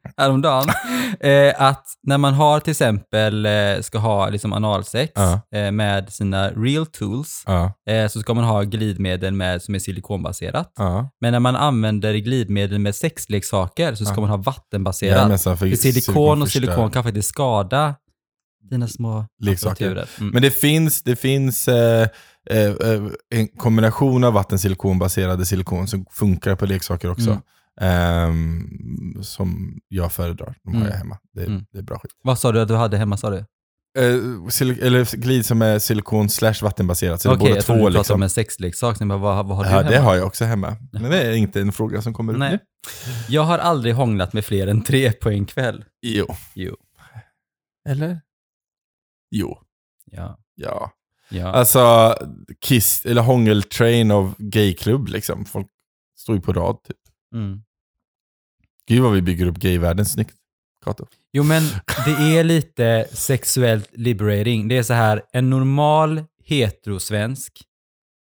häromdagen. 0.17 0.67
Eh, 1.19 1.53
att 1.62 1.86
när 2.03 2.17
man 2.17 2.33
har 2.33 2.59
till 2.59 2.71
exempel, 2.71 3.45
eh, 3.45 3.81
ska 3.81 3.97
ha 3.97 4.29
liksom 4.29 4.53
analsex 4.53 5.12
Ja. 5.15 5.41
eh, 5.55 5.71
med 5.71 6.13
sina 6.13 6.49
real 6.49 6.86
tools, 6.86 7.43
eh, 7.89 8.07
så 8.07 8.19
ska 8.19 8.33
man 8.33 8.43
ha 8.43 8.62
glidmedel 8.63 9.33
med, 9.33 9.62
som 9.62 9.75
är 9.75 9.79
silikonbaserat. 9.79 10.71
ja. 10.77 11.09
Men 11.21 11.31
när 11.31 11.39
man 11.39 11.55
använder 11.55 12.13
glidmedel 12.13 12.79
med 12.79 12.95
sexleksaker 12.95 13.95
så 13.95 14.05
ska 14.05 14.21
man 14.21 14.29
ha 14.29 14.38
vattenbaserat. 14.38 15.17
Jajamensan, 15.17 15.57
för 15.57 15.69
för 15.69 15.75
silikon 15.75 16.41
och 16.41 16.49
silikon 16.49 16.91
kan 16.91 17.03
faktiskt 17.03 17.29
skada 17.29 17.95
dina 18.69 18.88
små 18.88 19.25
Leksaker. 19.43 20.07
Mm. 20.19 20.29
Men 20.33 20.41
det 20.41 20.51
finns, 20.51 21.03
det 21.03 21.15
finns 21.15 21.67
eh, 21.67 22.07
en 23.29 23.47
kombination 23.47 24.23
av 24.23 24.34
vattensilikonbaserade 24.34 25.45
silikon 25.45 25.88
som 25.88 26.06
funkar 26.12 26.56
på 26.56 26.65
leksaker 26.65 27.12
också. 27.12 27.29
Mm. 27.29 27.41
Ehm, 27.82 29.23
som 29.23 29.79
jag 29.88 30.12
föredrar. 30.12 30.56
De 30.63 30.69
har 30.73 30.82
Mm. 30.82 30.91
jag 30.91 30.97
hemma. 30.97 31.17
Det, 31.34 31.45
Mm. 31.45 31.65
det 31.71 31.77
är 31.79 31.84
bra 31.84 31.99
skit. 31.99 32.12
Vad 32.23 32.39
sa 32.39 32.51
du 32.51 32.62
att 32.62 32.67
du 32.67 32.75
hade 32.75 32.97
hemma 32.97 33.17
sa 33.17 33.29
du? 33.29 33.38
Eh, 33.99 34.03
sil- 34.58 34.84
eller 34.84 35.15
glid 35.17 35.45
som 35.45 35.62
är 35.62 35.79
silikon 35.79 36.29
slash 36.29 36.53
vattenbaserat. 36.62 37.21
Så 37.21 37.29
det 37.29 37.34
är 37.34 37.38
Okej, 37.38 37.45
båda 37.47 37.56
jag 37.56 37.65
två 37.65 37.73
du 37.73 37.79
pratade 37.79 37.97
liksom. 37.97 38.15
om 38.15 38.23
en 38.23 38.29
sexleksak. 38.29 38.99
Bara, 38.99 39.17
vad, 39.17 39.45
vad 39.47 39.58
har 39.58 39.63
du 39.63 39.69
Ja, 39.69 39.75
hemma? 39.77 39.89
det 39.89 39.97
har 39.97 40.15
jag 40.15 40.27
också 40.27 40.45
hemma. 40.45 40.75
Men 40.91 41.03
det 41.12 41.21
är 41.21 41.32
inte 41.32 41.62
en 41.62 41.71
fråga 41.71 42.01
som 42.01 42.13
kommer 42.13 42.34
upp 42.34 42.39
Nej. 42.39 42.51
nu. 42.51 42.60
Jag 43.29 43.41
har 43.43 43.58
aldrig 43.60 43.93
hånglat 43.95 44.34
med 44.34 44.45
fler 44.45 44.67
än 44.67 44.82
tre 44.84 45.12
på 45.12 45.29
en 45.29 45.45
kväll. 45.45 45.86
Jo. 46.01 46.25
Jo. 46.53 46.75
Eller? 47.89 48.21
Jo. 49.32 49.58
Ja. 50.12 50.38
Ja. 50.56 50.91
Ja. 51.34 51.48
Alltså, 51.48 52.15
kiss, 52.62 53.06
eller 53.06 53.22
hångeltrain 53.22 54.12
av 54.12 54.36
gayklubb 54.38 55.08
liksom. 55.08 55.46
Folk 55.46 55.67
står 56.17 56.36
ju 56.36 56.41
på 56.41 56.54
rad 56.54 56.78
typ. 56.88 56.98
Mm. 57.36 57.62
Gud 58.88 59.02
vad 59.02 59.12
vi 59.13 59.22
bygger 59.22 59.46
upp 59.46 59.58
gayvärlden 59.58 60.06
snyggt. 60.06 60.36
Kato. 60.84 61.06
Jo, 61.34 61.43
men 61.43 61.63
det 62.06 62.38
är 62.38 62.43
lite 62.43 63.08
sexuellt 63.12 63.89
liberating. 63.93 64.67
Det 64.67 64.78
är 64.78 64.84
så 64.84 64.93
här, 64.93 65.22
en 65.34 65.50
normal 65.50 66.24
heterosvensk 66.46 67.62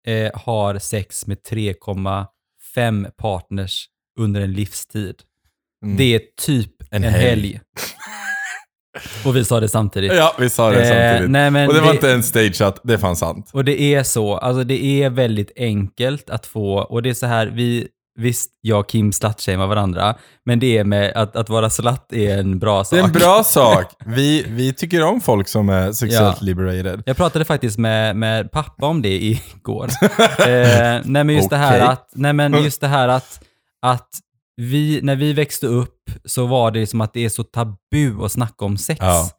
eh, 0.06 0.30
har 0.34 0.78
sex 0.78 1.26
med 1.26 1.38
3,5 1.38 3.10
partners 3.10 3.86
under 4.18 4.40
en 4.40 4.52
livstid. 4.52 5.22
Mm. 5.84 5.96
Det 5.96 6.14
är 6.14 6.20
typ 6.36 6.72
en, 6.90 7.04
En 7.04 7.12
helg. 7.12 7.22
helg. 7.22 7.60
Och 9.24 9.36
vi 9.36 9.44
sa 9.44 9.60
det 9.60 9.68
samtidigt. 9.68 10.12
Ja, 10.14 10.32
vi 10.38 10.50
sa 10.50 10.70
det 10.70 10.82
Eh, 10.82 10.88
samtidigt. 11.10 11.30
nej, 11.30 11.50
men 11.50 11.68
och 11.68 11.74
det 11.74 11.80
var 11.80 11.88
det- 11.88 11.94
inte 11.94 12.12
en 12.12 12.22
stageat, 12.22 12.80
det 12.84 12.98
fanns 12.98 13.18
sant. 13.18 13.50
Och 13.52 13.64
det 13.64 13.80
är 13.80 14.02
så, 14.02 14.36
alltså 14.36 14.64
det 14.64 15.02
är 15.02 15.10
väldigt 15.10 15.52
enkelt 15.56 16.30
att 16.30 16.46
få, 16.46 16.74
och 16.78 17.02
det 17.02 17.10
är 17.10 17.14
så 17.14 17.26
här, 17.26 17.46
vi, 17.46 17.86
visst, 18.18 18.50
jag 18.60 18.80
och 18.80 18.88
Kim 18.88 19.12
slutshamear 19.12 19.66
varandra, 19.66 20.14
men 20.44 20.58
det 20.60 20.78
är 20.78 20.84
med 20.84 21.12
att, 21.16 21.36
att 21.36 21.48
vara 21.48 21.70
slatt 21.70 22.12
är 22.12 22.38
en 22.38 22.58
bra 22.58 22.84
sak. 22.84 22.90
Det 22.96 23.00
är 23.00 23.04
en 23.04 23.12
bra 23.12 23.42
sak. 23.44 23.84
Vi, 24.06 24.44
vi 24.48 24.72
tycker 24.72 25.02
om 25.04 25.20
folk 25.20 25.48
som 25.48 25.68
är 25.68 25.92
sexuellt 25.92 26.36
Ja. 26.40 26.44
liberated. 26.46 27.02
Jag 27.06 27.16
pratade 27.16 27.44
faktiskt 27.44 27.78
med, 27.78 28.16
med 28.16 28.50
pappa 28.52 28.86
om 28.86 29.02
det 29.02 29.08
igår. 29.56 29.88
eh, 30.38 31.00
nej 31.04 31.24
men 31.24 31.28
just 31.30 31.50
det 31.50 31.56
här 31.56 31.80
att, 31.80 32.08
nej 32.14 32.32
men 32.32 32.64
just 32.64 32.80
det 32.80 32.88
här 32.88 33.08
att, 33.08 33.40
att 33.82 34.08
vi, 34.56 35.00
när 35.02 35.16
vi 35.16 35.32
växte 35.32 35.66
upp 35.66 36.10
så 36.24 36.46
var 36.46 36.70
det 36.70 36.86
som 36.86 37.00
att 37.00 37.12
det 37.12 37.24
är 37.24 37.28
så 37.28 37.44
tabu 37.44 38.24
att 38.24 38.32
snacka 38.32 38.64
om 38.64 38.78
sex. 38.78 39.00
Ja. 39.00 39.30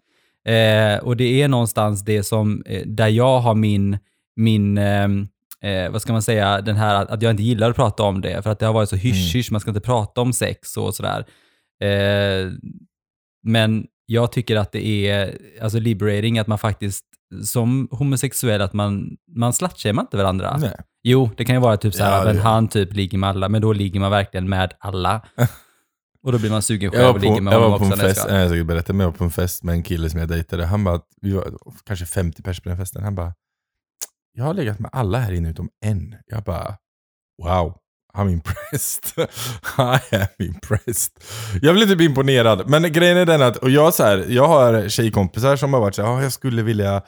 Eh, 0.52 1.00
och 1.00 1.18
det 1.18 1.42
är 1.42 1.48
någonstans 1.48 2.06
det 2.06 2.24
som, 2.24 2.64
eh, 2.66 2.88
där 2.88 3.08
jag 3.08 3.40
har 3.40 3.56
min, 3.56 3.98
min 4.36 4.78
ehm, 4.78 5.28
eh, 5.62 5.90
vad 5.92 6.02
ska 6.02 6.14
man 6.14 6.22
säga, 6.22 6.62
den 6.62 6.76
här 6.76 7.06
att, 7.06 7.22
jag 7.22 7.32
inte 7.32 7.44
gillar 7.44 7.70
att 7.70 7.76
prata 7.76 8.04
om 8.04 8.22
det, 8.22 8.42
för 8.42 8.50
att 8.50 8.60
det 8.60 8.66
har 8.66 8.74
varit 8.74 8.90
så 8.90 8.96
hysch-hysch, 8.96 9.52
man 9.52 9.62
ska 9.62 9.70
inte 9.70 9.82
prata 9.82 10.22
om 10.22 10.34
sex 10.34 10.78
och 10.78 10.96
sådär. 10.96 11.26
Eh, 11.84 12.52
men 13.44 13.86
jag 14.06 14.32
tycker 14.32 14.56
att 14.56 14.72
det 14.72 15.08
är 15.10 15.38
alltså 15.62 15.80
liberating 15.80 16.40
att 16.40 16.48
man 16.48 16.58
faktiskt 16.58 17.06
som 17.44 17.88
homosexuell 17.92 18.62
att 18.62 18.74
man, 18.74 19.18
man 19.36 19.54
slutshamear 19.54 20.02
inte 20.02 20.18
varandra. 20.18 20.58
Nej. 20.58 20.76
Jo, 21.04 21.30
det 21.38 21.46
kan 21.46 21.56
ju 21.56 21.62
vara 21.62 21.78
typ 21.78 21.94
så 21.94 22.04
här, 22.04 22.18
Ja, 22.18 22.24
men 22.34 22.38
han 22.38 22.68
typ 22.68 22.94
ligger 22.94 23.18
med 23.18 23.30
alla, 23.30 23.50
men 23.50 23.62
då 23.62 23.74
ligger 23.74 24.00
man 24.00 24.12
verkligen 24.12 24.50
med 24.50 24.74
alla. 24.80 25.22
Och 26.24 26.32
då 26.32 26.40
blir 26.40 26.50
man 26.50 26.62
sugen 26.62 26.92
själv 26.92 27.04
Jag 27.04 27.16
och 27.16 27.22
ligger 27.22 27.42
med 27.42 27.54
jag 27.54 27.58
honom 27.60 27.72
var 27.72 27.80
på 27.80 27.86
också. 27.86 28.00
en 28.02 28.08
jag 28.08 28.16
fest, 28.16 28.28
jag 28.30 28.50
ska 28.50 28.64
berätta, 28.64 28.94
men 28.94 29.00
jag 29.00 29.12
var 29.12 29.18
på 29.18 29.24
en 29.24 29.32
fest 29.32 29.64
med 29.64 29.74
en 29.74 29.84
kille 29.84 30.10
som 30.10 30.20
jag 30.20 30.30
dejtade. 30.30 30.66
Han 30.66 30.84
bara, 30.84 31.02
vi 31.22 31.32
var 31.32 31.54
kanske 31.86 32.06
50 32.06 32.42
personer 32.44 32.64
på 32.64 32.70
den 32.70 32.78
festen. 32.78 33.04
Han 33.04 33.16
bara, 33.16 33.34
jag 34.34 34.44
har 34.44 34.54
legat 34.54 34.80
med 34.80 34.90
alla 34.94 35.20
här 35.20 35.32
inne 35.32 35.50
utom 35.50 35.70
en. 35.86 36.16
Jag 36.26 36.44
bara, 36.44 36.76
wow. 37.44 37.78
I'm 38.18 38.30
impressed. 38.32 39.28
I 39.78 40.16
am 40.16 40.28
impressed. 40.48 41.12
Jag 41.62 41.76
blev 41.76 41.88
typ 41.88 42.02
imponerad. 42.02 42.70
Men 42.70 42.92
grejen 42.94 43.18
är 43.18 43.26
den 43.26 43.42
att, 43.42 43.58
och 43.58 43.70
jag, 43.70 43.94
så 43.94 44.04
här, 44.04 44.26
jag 44.30 44.48
har 44.48 44.90
tjejkompisar 44.90 45.56
som 45.56 45.74
har 45.74 45.80
varit 45.80 45.96
så 45.96 46.02
här, 46.02 46.10
"Ja, 46.10 46.24
jag 46.24 46.34
skulle 46.34 46.64
vilja 46.64 47.02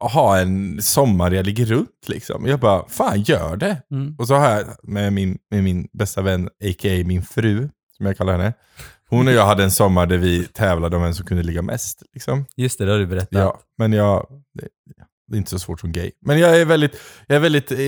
ha 0.00 0.38
en 0.38 0.82
sommar 0.82 1.30
jag 1.30 1.46
ligger 1.46 1.64
runt 1.66 2.08
liksom. 2.08 2.46
Jag 2.46 2.60
bara, 2.60 2.88
fan 2.88 3.22
gör 3.22 3.56
det. 3.56 3.82
Mm. 3.90 4.16
Och 4.18 4.26
så 4.28 4.34
har 4.34 4.50
jag 4.50 4.64
med 4.82 5.12
min, 5.12 5.38
med 5.50 5.64
min 5.64 5.88
bästa 5.92 6.22
vän, 6.22 6.46
a.k.a. 6.46 7.02
min 7.06 7.22
fru, 7.22 7.68
som 7.96 8.06
jag 8.06 8.16
kallar 8.16 8.32
henne. 8.32 8.52
Hon 9.10 9.28
och 9.28 9.34
jag 9.34 9.46
hade 9.46 9.64
en 9.64 9.70
sommar 9.70 10.06
där 10.06 10.16
vi 10.18 10.44
tävlade 10.44 10.96
om 10.96 11.02
vem 11.02 11.14
som 11.14 11.26
kunde 11.26 11.42
ligga 11.42 11.62
mest. 11.62 12.02
Liksom. 12.12 12.44
Just 12.56 12.78
det, 12.78 12.84
det 12.84 12.92
har 12.92 12.98
du 12.98 13.06
berättat. 13.06 13.28
Ja, 13.32 13.60
men 13.78 13.92
jag, 13.92 14.26
det, 14.54 14.68
det 15.28 15.36
är 15.36 15.38
inte 15.38 15.50
så 15.50 15.58
svårt 15.58 15.80
som 15.80 15.92
gay. 15.92 16.10
Men 16.20 16.38
jag 16.38 16.60
är 16.60 16.64
väldigt, 16.64 16.96
jag 17.26 17.36
är 17.36 17.40
väldigt 17.40 17.72
eh, 17.72 17.78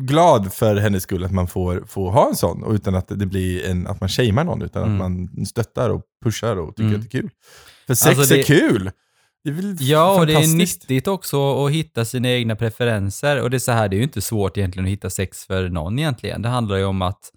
glad 0.00 0.52
för 0.52 0.76
hennes 0.76 1.02
skull 1.02 1.24
att 1.24 1.32
man 1.32 1.46
får, 1.48 1.84
får 1.86 2.10
ha 2.10 2.28
en 2.28 2.36
sån. 2.36 2.62
Och 2.62 2.72
utan 2.72 2.94
att 2.94 3.08
det 3.08 3.26
blir 3.26 3.66
en, 3.66 3.86
att 3.86 4.00
man 4.00 4.08
shamear 4.08 4.44
någon, 4.44 4.62
utan 4.62 4.82
Mm. 4.82 4.94
att 4.94 4.98
man 4.98 5.46
stöttar 5.46 5.90
och 5.90 6.02
pushar 6.24 6.56
och 6.56 6.76
tycker 6.76 6.88
Mm. 6.88 7.00
att 7.00 7.10
det 7.10 7.18
är 7.18 7.20
kul. 7.22 7.30
För 7.86 7.94
sex 7.94 8.18
Alltså, 8.18 8.34
det- 8.34 8.40
är 8.40 8.44
kul! 8.44 8.90
Det 9.44 9.50
är 9.50 9.54
väl 9.54 9.76
Ja, 9.80 10.20
och 10.20 10.26
det 10.26 10.32
är 10.32 10.56
nyttigt 10.56 11.08
också 11.08 11.66
att 11.66 11.72
hitta 11.72 12.04
sina 12.04 12.28
egna 12.28 12.56
preferenser. 12.56 13.40
Och 13.42 13.50
det 13.50 13.56
är 13.56 13.58
så 13.58 13.72
här, 13.72 13.88
det 13.88 13.96
är 13.96 13.98
ju 13.98 14.02
inte 14.04 14.20
svårt 14.20 14.56
egentligen 14.56 14.84
att 14.86 14.90
hitta 14.92 15.10
sex 15.10 15.44
för 15.44 15.68
någon 15.68 15.98
egentligen. 15.98 16.42
Det 16.42 16.48
handlar 16.48 16.76
ju 16.76 16.84
om 16.84 17.02
att, 17.02 17.30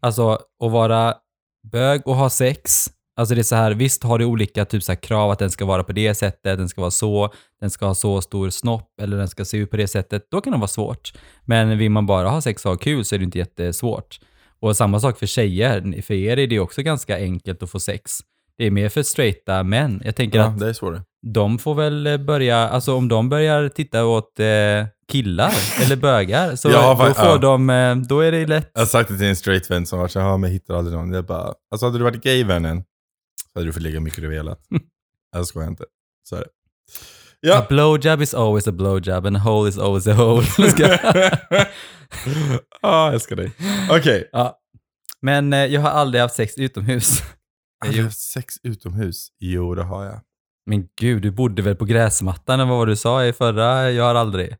alltså, 0.00 0.30
att 0.64 0.72
vara 0.72 1.14
bög 1.72 2.02
och 2.06 2.16
ha 2.16 2.30
sex. 2.30 2.90
Alltså 3.16 3.34
det 3.34 3.40
är 3.40 3.42
så 3.42 3.56
här, 3.56 3.70
visst 3.74 4.02
har 4.02 4.18
det 4.18 4.24
olika 4.24 4.64
typ 4.64 4.82
så 4.82 4.96
krav 4.96 5.30
att 5.30 5.38
den 5.38 5.50
ska 5.50 5.64
vara 5.64 5.84
på 5.84 5.92
det 5.92 6.14
sättet, 6.14 6.58
den 6.58 6.68
ska 6.68 6.80
vara 6.80 6.90
så, 6.90 7.32
den 7.60 7.70
ska 7.70 7.86
ha 7.86 7.94
så 7.94 8.20
stor 8.22 8.50
snopp 8.50 9.00
eller 9.02 9.16
den 9.16 9.28
ska 9.28 9.44
se 9.44 9.56
ut 9.56 9.70
på 9.70 9.76
det 9.76 9.88
sättet. 9.88 10.26
Då 10.30 10.40
kan 10.40 10.52
det 10.52 10.58
vara 10.58 10.68
svårt. 10.68 11.12
Men 11.44 11.78
vill 11.78 11.90
man 11.90 12.06
bara 12.06 12.28
ha 12.28 12.40
sex 12.40 12.64
och 12.64 12.70
ha 12.70 12.78
kul 12.78 13.04
så 13.04 13.14
är 13.14 13.18
det 13.18 13.24
inte 13.24 13.38
jättesvårt. 13.38 14.18
Och 14.60 14.76
samma 14.76 15.00
sak 15.00 15.18
för 15.18 15.26
tjejer. 15.26 16.02
För 16.02 16.14
er 16.14 16.36
är 16.38 16.46
det 16.46 16.60
också 16.60 16.82
ganska 16.82 17.16
enkelt 17.18 17.62
att 17.62 17.70
få 17.70 17.80
sex. 17.80 18.12
Det 18.58 18.64
är 18.66 18.70
mer 18.70 18.88
för 18.88 19.02
straighta 19.02 19.62
män. 19.62 20.02
Jag 20.04 20.16
tänker 20.16 20.38
Ja, 20.38 20.44
att 20.44 20.58
det 20.58 20.68
är 20.68 20.72
svårare. 20.72 21.02
de 21.26 21.58
får 21.58 21.74
väl 21.74 22.06
eh, 22.06 22.16
börja, 22.16 22.56
alltså 22.68 22.94
om 22.94 23.08
de 23.08 23.28
börjar 23.28 23.68
titta 23.68 24.04
åt 24.04 24.40
eh, 24.40 24.46
killar 25.12 25.52
eller 25.82 25.96
bögar, 25.96 26.56
så 26.56 26.68
Ja, 26.72 26.90
då 27.08 27.14
får 27.14 27.26
ja. 27.26 27.36
de, 27.38 27.70
eh, 27.70 27.96
då 27.96 28.20
är 28.20 28.32
det 28.32 28.46
lätt. 28.46 28.70
Jag 28.74 28.80
har 28.80 28.86
sagt 28.86 29.08
det 29.10 29.18
till 29.18 29.26
en 29.26 29.36
straight 29.36 29.70
vän 29.70 29.86
som 29.86 29.98
var 29.98 30.08
så 30.08 30.20
här, 30.20 30.26
"Ja, 30.28 30.36
men 30.36 30.50
hittar 30.50 30.74
aldrig 30.74 30.96
någon. 30.96 31.12
Jag 31.12 31.24
bara, 31.26 31.52
alltså 31.70 31.86
hade 31.86 31.98
du 31.98 32.04
varit 32.04 32.22
gay 32.22 32.44
vännen, 32.44 32.84
hade 33.60 33.68
du 33.68 33.72
fått 33.72 33.82
ligga 33.82 34.00
mycket 34.00 34.20
du 34.20 34.28
velat. 34.28 34.60
Jag 35.32 35.46
skojar 35.46 35.68
inte. 35.68 35.84
Så 36.28 36.36
är 36.36 36.40
det. 36.40 36.46
A 36.46 36.50
Ja. 37.40 37.66
blowjob 37.68 38.22
is 38.22 38.34
always 38.34 38.68
a 38.68 38.72
blowjob 38.72 39.26
and 39.26 39.36
a 39.36 39.40
hole 39.40 39.68
is 39.68 39.78
always 39.78 40.06
a 40.06 40.14
hole. 40.14 40.46
Ah, 42.82 43.04
jag 43.06 43.14
älskar 43.14 43.36
dig. 43.36 43.52
Okej. 43.90 44.28
ja. 44.32 44.58
Men 45.22 45.52
eh, 45.52 45.58
jag 45.64 45.80
har 45.80 45.90
aldrig 45.90 46.22
haft 46.22 46.34
sex 46.34 46.54
utomhus. 46.58 47.22
Har 47.84 47.92
du 47.92 48.02
haft 48.04 48.18
sex 48.18 48.54
utomhus? 48.62 49.28
Jo, 49.38 49.74
det 49.74 49.82
har 49.82 50.04
jag. 50.04 50.20
Men 50.66 50.88
gud, 51.00 51.22
du 51.22 51.30
bodde 51.30 51.62
väl 51.62 51.76
på 51.76 51.84
gräsmattan 51.84 52.60
eller 52.60 52.70
vad 52.70 52.78
var 52.78 52.86
du 52.86 52.96
sa 52.96 53.24
i 53.26 53.32
förra 53.32 53.90
Jag 53.90 54.04
har 54.04 54.14
aldrig? 54.14 54.56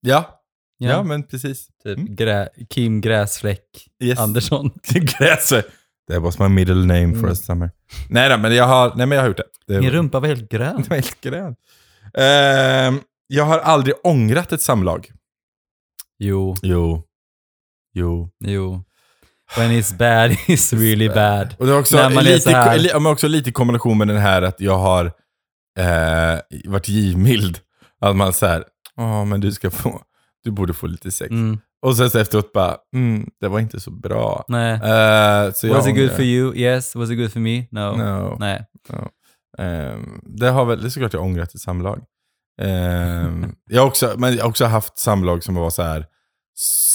Ja, 0.00 0.42
ja, 0.78 1.02
men 1.02 1.22
precis. 1.22 1.66
Typ 1.82 1.98
Mm. 1.98 2.14
grä, 2.14 2.48
Kim 2.70 3.00
Gräsfläck 3.00 3.64
Yes. 4.02 4.18
Andersson. 4.18 4.70
Gräset. 4.92 5.66
That 6.08 6.22
was 6.22 6.38
my 6.38 6.48
middle 6.48 6.86
name 6.86 7.12
for 7.14 7.18
Mm. 7.24 7.32
a 7.32 7.34
summer. 7.34 7.70
Nej, 8.08 8.28
nej, 8.28 8.38
men 8.38 8.54
jag 8.54 8.64
har, 8.64 8.92
nej, 8.96 9.06
men 9.06 9.16
jag 9.16 9.22
har 9.22 9.28
gjort 9.28 9.36
det. 9.36 9.44
det 9.74 9.80
Min 9.80 9.90
rumpa 9.90 10.20
var 10.20 10.28
helt 10.28 10.48
grön. 10.50 10.82
Var 10.88 10.96
helt 10.96 11.20
grön. 11.20 11.54
Ehm, 12.14 13.00
jag 13.26 13.44
har 13.44 13.58
aldrig 13.58 13.94
ångrat 14.04 14.52
ett 14.52 14.62
samlag. 14.62 15.10
Jo, 16.18 16.56
Jo. 16.62 17.02
Jo. 17.94 18.30
jo. 18.44 18.84
When 19.56 19.70
it's 19.70 19.96
bad, 19.96 20.30
it's 20.46 20.76
really 20.78 21.08
bad. 21.08 21.54
Och 21.58 21.66
det 21.66 21.72
är 21.72 21.78
också, 21.78 21.96
När 21.96 22.10
man 22.10 22.18
är 22.18 22.22
lite, 22.22 22.40
så 22.40 22.50
här- 22.50 22.78
li- 22.78 22.90
men 22.94 23.06
också 23.06 23.28
lite 23.28 23.50
i 23.50 23.52
kombination 23.52 23.98
med 23.98 24.08
den 24.08 24.16
här 24.16 24.42
att 24.42 24.60
jag 24.60 24.78
har 24.78 25.04
eh, 25.78 26.40
varit 26.64 26.88
givmild. 26.88 27.58
Att 28.00 28.16
man 28.16 28.32
säger, 28.32 28.64
ja 28.96 29.24
men 29.24 29.40
du 29.40 29.52
ska 29.52 29.70
få, 29.70 30.02
du 30.48 30.52
borde 30.52 30.74
få 30.74 30.86
lite 30.86 31.10
sex. 31.10 31.30
Mm, 31.30 31.58
Och 31.86 31.96
sen 31.96 32.10
så 32.10 32.18
efteråt 32.18 32.52
bara, 32.52 32.76
mm, 32.94 33.30
det 33.40 33.48
var 33.48 33.60
inte 33.60 33.80
så 33.80 33.90
bra. 33.90 34.44
nej. 34.48 34.72
Eh, 34.72 35.52
så 35.52 35.68
Was 35.68 35.86
it 35.86 35.96
good 35.96 36.10
for 36.10 36.24
you? 36.24 36.56
Yes. 36.56 36.94
Was 36.94 37.10
it 37.10 37.18
good 37.18 37.32
for 37.32 37.40
me? 37.40 37.66
No. 37.70 37.96
No. 37.96 38.36
Nej. 38.40 38.66
Ehm, 39.58 40.20
det, 40.22 40.48
har 40.48 40.64
väl, 40.64 40.80
det 40.80 40.86
är 40.86 40.90
såklart 40.90 41.12
jag 41.12 41.22
ångrat 41.22 41.54
ett 41.54 41.60
samlag. 41.60 42.02
Ehm, 42.62 43.54
jag, 43.70 43.80
har 43.80 43.88
också, 43.88 44.14
men 44.18 44.36
jag 44.36 44.42
har 44.42 44.48
också 44.50 44.64
haft 44.64 44.98
samlag 44.98 45.44
som 45.44 45.54
var 45.54 45.70
så 45.70 45.82
här 45.82 46.06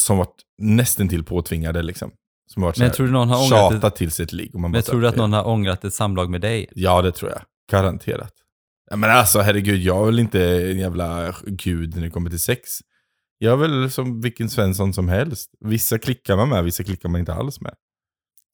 som 0.05 0.17
varit 0.17 0.41
nästan 0.61 1.09
till 1.09 1.23
påtvingade 1.23 1.81
liksom. 1.83 2.11
Som 2.53 2.63
varit 2.63 2.75
så 2.75 2.81
Men 2.81 2.89
här, 2.89 2.95
tror 2.95 3.05
du 3.07 3.13
någon 3.13 3.29
har 3.29 3.35
ångrat 3.37 3.71
ett, 3.71 3.75
tjatat 3.75 3.95
till 3.95 4.11
sig 4.11 4.23
ett 4.23 4.33
ligg. 4.33 4.55
men 4.55 4.83
så 4.83 4.91
tror 4.91 5.01
du 5.01 5.07
att 5.07 5.13
här, 5.13 5.21
någon 5.21 5.33
har 5.33 5.47
ångrat 5.47 5.85
ett 5.85 5.93
samlag 5.93 6.29
med 6.29 6.41
dig? 6.41 6.67
Ja, 6.75 7.01
det 7.01 7.11
tror 7.11 7.31
jag. 7.31 7.41
Garanterat. 7.71 8.33
Men 8.95 9.09
alltså 9.11 9.39
herregud, 9.39 9.79
jag 9.79 10.01
är 10.01 10.05
väl 10.05 10.19
inte 10.19 10.45
en 10.71 10.79
jävla 10.79 11.35
gud 11.45 11.95
när 11.95 12.01
det 12.03 12.09
kommer 12.09 12.29
till 12.29 12.39
sex. 12.39 12.69
Jag 13.43 13.53
är 13.53 13.57
väl 13.57 13.91
som 13.91 14.21
vilken 14.21 14.49
Svensson 14.49 14.93
som 14.93 15.09
helst. 15.09 15.51
Vissa 15.59 15.99
klickar 15.99 16.35
man 16.37 16.49
med, 16.49 16.63
vissa 16.63 16.83
klickar 16.83 17.09
man 17.09 17.19
inte 17.19 17.33
alls 17.33 17.61
med. 17.61 17.73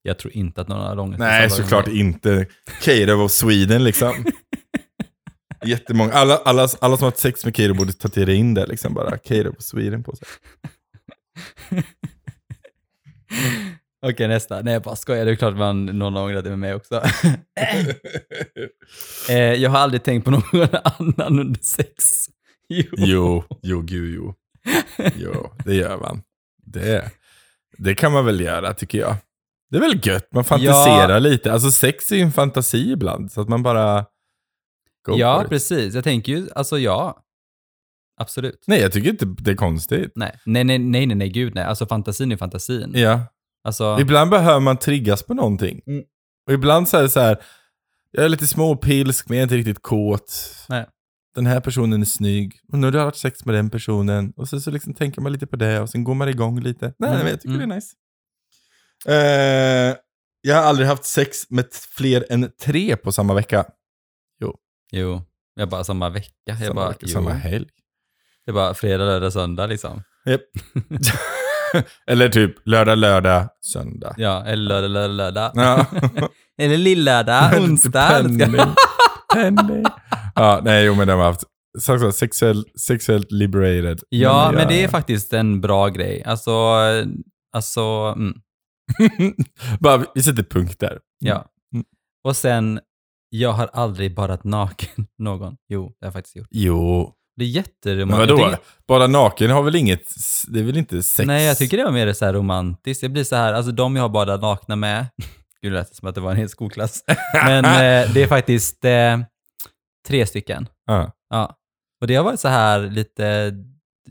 Jag 0.02 0.20
tror 0.20 0.34
inte 0.34 0.62
att 0.62 0.68
någon 0.68 0.80
har 0.80 1.00
ångrat 1.00 1.20
Nej, 1.20 1.50
såklart 1.50 1.88
med 1.88 1.96
inte. 1.96 2.46
Kato 2.82 3.14
of 3.14 3.32
Sweden 3.32 3.84
liksom. 3.84 4.26
Jättemånga. 5.66 6.14
Alla, 6.14 6.38
alla, 6.38 6.62
alla 6.62 6.98
som 6.98 7.04
har 7.04 7.12
haft 7.12 7.18
sex 7.18 7.46
med 7.46 7.56
Kato 7.56 7.74
borde 7.74 7.94
tatuera 7.94 8.34
in 8.34 8.54
det 8.54 8.66
liksom 8.66 8.94
bara. 8.94 9.18
Kato 9.18 9.50
of 9.50 9.56
Sweden 9.60 10.04
på 10.04 10.16
sig. 10.16 10.28
Okej, 14.06 14.28
nästa. 14.28 14.62
Nej, 14.62 14.74
jag 14.74 14.84
bara 14.84 14.96
skojar. 14.96 15.26
Det 15.26 15.32
är 15.32 15.36
klart 15.36 15.58
man, 15.58 15.86
någon 15.86 16.14
har 16.14 16.24
ångrat 16.24 16.44
det 16.44 16.50
med 16.50 16.60
mig 16.60 16.74
också. 16.74 16.96
eh, 19.30 19.38
jag 19.38 19.70
har 19.70 19.80
aldrig 19.80 20.04
tänkt 20.04 20.26
på 20.26 20.32
någon 20.32 20.44
annan 20.84 21.40
under 21.40 21.60
sex. 21.62 22.26
Jo. 22.70 22.86
jo, 22.98 23.44
jo, 23.62 23.82
gud 23.82 24.16
jo. 24.16 24.36
Jo, 25.16 25.52
det 25.66 25.76
gör 25.76 25.98
man. 25.98 26.22
Det, 26.66 27.12
det 27.78 27.96
kan 27.96 28.12
man 28.12 28.26
väl 28.26 28.40
göra 28.42 28.74
tycker 28.74 29.00
jag. 29.00 29.16
Det 29.72 29.78
är 29.78 29.82
väl 29.82 30.08
gött, 30.08 30.28
man 30.34 30.44
fantiserar 30.44 31.10
Ja. 31.10 31.20
lite. 31.20 31.54
Alltså 31.54 31.72
sex 31.72 32.12
är 32.12 32.16
ju 32.16 32.22
en 32.22 32.32
fantasi 32.32 32.92
ibland, 32.92 33.32
så 33.32 33.42
att 33.42 33.50
man 33.50 33.64
bara... 33.64 34.06
Ja, 35.08 35.46
precis. 35.50 35.96
Jag 35.96 36.04
tänker 36.04 36.32
ju, 36.32 36.48
alltså 36.56 36.78
ja. 36.80 37.24
Absolut. 38.22 38.64
Nej, 38.68 38.82
jag 38.82 38.92
tycker 38.92 39.10
inte 39.10 39.26
det 39.26 39.52
är 39.52 39.56
konstigt. 39.56 40.12
Nej, 40.16 40.40
nej, 40.46 40.64
nej, 40.64 40.80
nej, 40.80 41.06
nej, 41.06 41.16
nej, 41.16 41.30
gud 41.30 41.56
nej. 41.56 41.64
Alltså 41.64 41.86
fantasin 41.86 42.32
är 42.32 42.38
fantasin. 42.38 42.92
Ja. 42.96 43.22
Alltså, 43.64 43.98
Ibland 44.02 44.30
behöver 44.32 44.60
man 44.60 44.78
triggas 44.78 45.24
på 45.24 45.34
någonting. 45.34 45.82
Mm. 45.88 46.04
Och 46.48 46.54
ibland 46.54 46.90
så 46.90 46.98
är 46.98 47.02
det 47.02 47.10
så 47.10 47.20
här, 47.20 47.38
jag 48.12 48.26
är 48.26 48.30
lite 48.30 48.48
småpilsk 48.48 49.30
men 49.30 49.38
jag 49.38 49.42
är 49.42 49.44
inte 49.44 49.56
riktigt 49.56 49.82
kåt. 49.84 50.56
Nej. 50.70 50.86
Den 51.40 51.46
här 51.46 51.60
personen 51.60 52.02
är 52.02 52.06
snygg. 52.06 52.60
Och 52.72 52.80
nu 52.80 52.88
har 52.88 52.92
du 52.92 53.00
haft 53.00 53.18
sex 53.18 53.46
med 53.46 53.56
den 53.56 53.70
personen. 53.70 54.34
Och 54.36 54.48
så, 54.48 54.60
så 54.60 54.72
liksom 54.72 54.94
tänker 54.94 55.22
man 55.22 55.32
lite 55.32 55.48
på 55.48 55.56
det 55.56 55.80
och 55.80 55.90
sen 55.90 56.04
går 56.04 56.14
man 56.14 56.30
igång 56.30 56.60
lite. 56.60 56.94
Nej, 57.00 57.10
Mm, 57.10 57.22
men 57.22 57.30
jag 57.30 57.42
tycker 57.42 57.56
mm. 57.56 57.70
det 57.70 57.76
är 57.76 57.76
nice. 57.76 57.96
Eh, 59.08 59.98
jag 60.42 60.56
har 60.56 60.64
aldrig 60.64 60.88
haft 60.88 61.06
sex 61.06 61.50
med 61.50 61.66
fler 61.98 62.26
än 62.30 62.52
tre 62.62 62.96
på 62.96 63.12
samma 63.12 63.34
vecka. 63.34 63.66
jo. 64.92 65.22
Jag 65.56 65.70
bara 65.70 65.84
samma 65.84 66.10
vecka. 66.10 66.32
Jag 66.44 66.60
samma, 66.60 66.74
bara, 66.74 66.90
vecka 66.90 67.00
jo. 67.02 67.14
samma 67.14 67.34
helg. 67.34 67.68
Det 68.46 68.52
är 68.52 68.54
bara 68.54 68.74
fredag, 68.74 69.06
lördag, 69.06 69.34
söndag 69.34 69.68
liksom. 69.68 70.04
Japp. 70.26 70.42
Eller 72.08 72.30
typ 72.30 72.56
lördag, 72.68 72.98
lördag, 72.98 73.50
söndag. 73.62 74.14
Ja, 74.18 74.44
eller 74.46 74.64
lördag, 74.64 74.90
lördag, 74.92 75.16
lördag. 75.16 75.52
Ja. 75.56 75.86
eller 76.58 76.78
lillördag, 76.78 77.54
onsdag. 77.62 78.10
Penning. 78.10 78.76
Penning. 79.34 79.86
Ja, 80.40 80.62
nej, 80.64 80.86
jo 80.86 80.96
men 80.96 81.08
de 81.08 81.14
har 81.20 81.26
haft 81.26 81.44
sagt 81.80 82.02
så, 82.02 82.12
sexuell, 82.12 82.66
sexuellt 82.88 83.32
liberated. 83.32 84.00
Ja, 84.10 84.50
men 84.52 84.60
jag- 84.60 84.70
det 84.70 84.84
är 84.84 84.88
faktiskt 84.88 85.34
en 85.34 85.62
bra 85.62 85.88
grej. 85.88 86.24
Alltså, 86.26 86.52
alltså, 87.56 87.82
mm, 88.18 88.34
Bara, 89.80 90.06
vi 90.16 90.24
sätter 90.24 90.44
punkt 90.44 90.80
där. 90.80 91.00
ja. 91.20 91.46
Och 92.24 92.36
sen, 92.38 92.80
jag 93.30 93.52
har 93.52 93.70
aldrig 93.74 94.16
badat 94.16 94.44
naken 94.44 95.08
någon. 95.20 95.56
Jo, 95.70 95.84
det 96.00 96.06
har 96.06 96.08
jag 96.08 96.14
faktiskt 96.14 96.36
gjort. 96.36 96.48
Jo. 96.52 97.14
Det 97.38 97.44
är 97.44 97.48
Men 97.48 97.54
jätteromantiskt. 97.54 98.40
vadå? 98.42 98.58
Bara 98.88 99.08
naken 99.08 99.52
har 99.52 99.64
väl 99.64 99.76
inget, 99.76 100.04
det 100.48 100.60
är 100.60 100.64
väl 100.64 100.78
inte 100.78 101.04
sex? 101.04 101.28
Nej, 101.28 101.46
jag 101.46 101.58
tycker 101.58 101.78
det 101.78 101.84
var 101.84 101.92
mer 101.92 102.14
så 102.14 102.26
här 102.26 102.34
romantiskt. 102.34 103.02
Det 103.02 103.10
blir 103.10 103.24
så 103.24 103.36
här, 103.36 103.54
alltså 103.54 103.72
de 103.72 103.96
jag 103.96 104.04
har 104.04 104.10
badat 104.10 104.42
nakna 104.42 104.76
med, 104.76 105.06
Gud, 105.62 105.72
det 105.72 105.78
lät 105.78 105.96
som 105.96 106.08
att 106.08 106.16
det 106.16 106.22
var 106.22 106.32
en 106.32 106.38
hel 106.38 106.50
skolklass. 106.50 107.04
Men 107.46 107.66
eh, 107.66 108.14
det 108.14 108.24
är 108.24 108.28
faktiskt 108.28 108.86
eh, 108.86 109.20
tre 110.08 110.26
stycken. 110.26 110.68
Ja. 110.86 111.12
Ja. 111.30 111.56
Och 112.02 112.08
det 112.08 112.16
har 112.16 112.24
varit 112.24 112.40
så 112.40 112.48
här 112.48 112.80
lite 112.80 113.54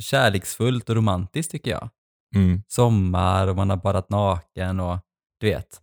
kärleksfullt 0.01 0.88
och 0.88 0.96
romantiskt 0.96 1.53
tycker 1.53 1.70
jag. 1.70 1.88
Mm. 2.37 2.62
Sommar 2.68 3.46
och 3.46 3.57
man 3.57 3.70
har 3.70 3.77
badat 3.77 4.11
naken 4.11 4.81
och 4.81 4.98
du 5.40 5.46
vet. 5.46 5.81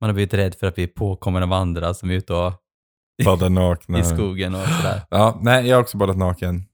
Man 0.00 0.08
har 0.10 0.14
blivit 0.14 0.34
rädd 0.34 0.54
för 0.54 0.66
att 0.66 0.74
bli 0.74 0.86
påkommen 0.86 1.42
av 1.42 1.52
andra 1.52 1.94
som 1.94 2.10
är 2.10 2.14
ute 2.14 2.34
och, 2.34 2.52
Bada 3.24 3.48
nakna. 3.48 3.98
i 3.98 4.04
skogen 4.04 4.54
och 4.54 4.66
sådär. 4.66 5.02
Ja, 5.10 5.38
nej, 5.42 5.66
jag 5.66 5.76
har 5.76 5.82
också 5.82 5.96
badat 5.96 6.16
naken. 6.16 6.64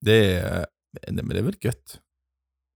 Det 0.00 0.34
är, 0.34 0.66
nej, 1.08 1.24
men 1.24 1.28
det 1.28 1.38
är 1.38 1.42
väl 1.42 1.56
gött. 1.60 2.00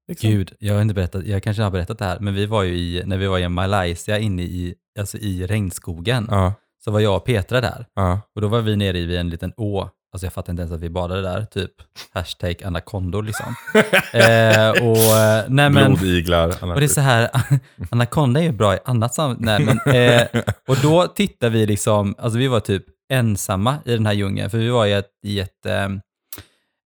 Liksom. 0.09 0.31
Gud, 0.31 0.57
jag 0.59 0.75
har 0.75 0.83
inte 0.83 0.95
berättat, 0.95 1.27
jag 1.27 1.43
kanske 1.43 1.63
har 1.63 1.71
berättat 1.71 1.99
det 1.99 2.05
här, 2.05 2.21
men 2.21 2.35
vi 2.35 2.47
var 2.47 2.63
ju 2.63 2.77
i, 2.79 3.03
när 3.07 3.17
vi 3.19 3.27
var 3.27 3.39
i 3.39 3.49
Malaysia 3.49 4.19
inne 4.19 4.43
i, 4.43 4.75
alltså 4.99 5.19
i 5.19 5.47
regnskogen, 5.47 6.27
Ja, 6.31 6.55
så 6.85 6.91
var 6.91 7.01
jag 7.01 7.17
och 7.17 7.25
Petra 7.25 7.61
där. 7.61 7.87
ja. 7.95 8.21
Och 8.35 8.41
då 8.41 8.49
var 8.49 8.61
vi 8.61 8.77
nere 8.77 8.93
vid 9.07 9.19
en 9.19 9.31
liten 9.31 9.53
å. 9.57 9.89
Alltså 10.13 10.27
jag 10.27 10.33
fattar 10.33 10.53
inte 10.53 10.61
ens 10.63 10.73
att 10.73 10.81
vi 10.81 10.91
badade 10.91 11.23
där, 11.23 11.45
typ 11.45 11.71
hashtag 12.15 12.63
anakondor 12.65 13.23
liksom. 13.23 13.47
eh, 14.13 14.71
och 14.71 15.17
eh, 15.19 15.45
nej 15.49 15.71
men, 15.71 15.95
Blodiglar. 15.95 16.49
och 16.75 16.81
det 16.81 16.87
är 16.87 16.89
så 16.89 17.01
här, 17.01 17.31
anakonda 17.91 18.41
är 18.41 18.45
ju 18.45 18.53
bra 18.53 18.75
i 18.75 18.79
annat 18.85 19.15
sammanhang. 19.15 19.69
Eh, 19.95 20.27
och 20.69 20.77
då 20.83 21.07
tittar 21.07 21.51
vi 21.51 21.67
liksom, 21.67 22.15
alltså 22.19 22.39
vi 22.39 22.49
var 22.49 22.61
typ 22.61 22.85
ensamma 23.13 23.77
i 23.85 23.93
den 23.93 24.07
här 24.07 24.13
djungeln, 24.13 24.51
för 24.51 24.59
vi 24.59 24.69
var 24.69 24.87
i, 24.87 24.93
ett, 24.93 25.11
i 25.27 25.41
ett, 25.41 25.67
eh, 25.67 25.85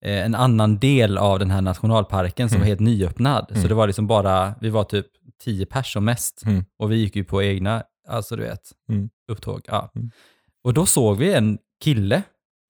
eh, 0.04 0.24
en 0.24 0.34
annan 0.34 0.78
del 0.78 1.18
av 1.18 1.38
den 1.38 1.50
här 1.50 1.60
nationalparken 1.60 2.48
som 2.48 2.56
Mm. 2.56 2.60
var 2.64 2.68
helt 2.68 2.80
nyöppnad. 2.80 3.46
Så 3.48 3.54
Mm. 3.54 3.68
det 3.68 3.74
var 3.74 3.86
liksom 3.86 4.06
bara, 4.06 4.54
vi 4.60 4.70
var 4.70 4.84
typ 4.84 5.06
tio 5.44 5.66
pers 5.66 5.92
som 5.92 6.04
mest. 6.04 6.42
Mm. 6.46 6.64
Och 6.78 6.92
vi 6.92 6.96
gick 6.96 7.16
ju 7.16 7.24
på 7.24 7.42
egna, 7.42 7.82
alltså 8.08 8.36
du 8.36 8.42
vet, 8.42 8.72
Mm. 8.88 9.10
upptåg. 9.32 9.60
Ja. 9.66 9.90
Mm. 9.96 10.10
Och 10.64 10.74
då 10.74 10.86
såg 10.86 11.18
vi 11.18 11.32
en 11.32 11.58
kille 11.84 12.22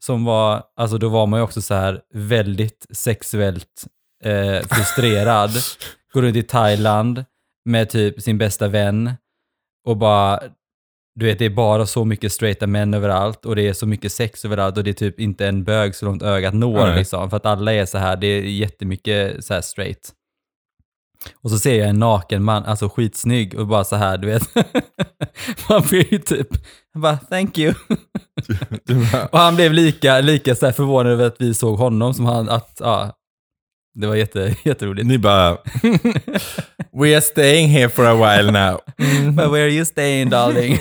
som 0.04 0.24
var, 0.24 0.62
alltså 0.76 0.98
då 0.98 1.08
var 1.08 1.26
man 1.26 1.40
ju 1.40 1.44
också 1.44 1.62
så 1.62 1.74
här 1.74 2.00
väldigt 2.14 2.86
sexuellt 2.90 3.86
eh, 4.24 4.60
frustrerad. 4.68 5.50
Går 6.12 6.22
runt 6.22 6.36
i 6.36 6.42
Thailand 6.42 7.24
med 7.64 7.90
typ 7.90 8.22
sin 8.22 8.38
bästa 8.38 8.68
vän 8.68 9.12
och 9.86 9.96
bara, 9.96 10.40
du 11.14 11.26
vet 11.26 11.38
det 11.38 11.44
är 11.44 11.50
bara 11.50 11.86
så 11.86 12.04
mycket 12.04 12.32
straighta 12.32 12.66
män 12.66 12.94
överallt 12.94 13.44
och 13.46 13.56
det 13.56 13.68
är 13.68 13.72
så 13.72 13.86
mycket 13.86 14.12
sex 14.12 14.44
överallt 14.44 14.76
och 14.78 14.84
det 14.84 14.90
är 14.90 14.94
typ 14.94 15.20
inte 15.20 15.46
en 15.46 15.64
bög 15.64 15.94
så 15.94 16.04
långt 16.04 16.22
ögat 16.22 16.54
når 16.54 16.86
Nej. 16.86 16.98
liksom. 16.98 17.30
För 17.30 17.36
att 17.36 17.46
alla 17.46 17.72
är 17.72 17.86
så 17.86 17.98
här, 17.98 18.16
det 18.16 18.26
är 18.26 18.42
jättemycket 18.42 19.44
så 19.44 19.54
här 19.54 19.60
straight. 19.60 20.12
Och 21.34 21.50
så 21.50 21.58
ser 21.58 21.78
jag 21.78 21.88
en 21.88 21.98
naken 21.98 22.44
man, 22.44 22.64
alltså 22.64 22.88
skitsnygg 22.88 23.54
och 23.54 23.66
bara 23.66 23.84
så 23.84 23.96
här, 23.96 24.18
du 24.18 24.26
vet. 24.26 24.42
man 25.68 25.82
blir 25.82 26.12
ju 26.12 26.18
typ, 26.18 26.48
jag 26.92 27.02
bara 27.02 27.16
thank 27.16 27.58
you. 27.58 27.74
Och 29.30 29.38
han 29.38 29.56
blev 29.56 29.72
lika, 29.72 30.20
lika 30.20 30.54
så 30.54 30.72
förvånad 30.72 31.12
över 31.12 31.26
att 31.26 31.40
vi 31.40 31.54
såg 31.54 31.78
honom 31.78 32.14
som 32.14 32.24
han, 32.24 32.48
att, 32.48 32.76
ja. 32.80 33.18
Det 33.94 34.06
var 34.06 34.14
jätte, 34.14 34.56
jätteroligt. 34.64 35.06
Ni 35.06 35.18
bara, 35.18 35.58
we 36.92 37.14
are 37.14 37.20
staying 37.20 37.68
here 37.68 37.88
for 37.88 38.04
a 38.04 38.14
while 38.14 38.52
now. 38.52 38.80
But 39.32 39.52
where 39.52 39.64
are 39.64 39.70
you 39.70 39.84
staying 39.84 40.30
darling? 40.30 40.78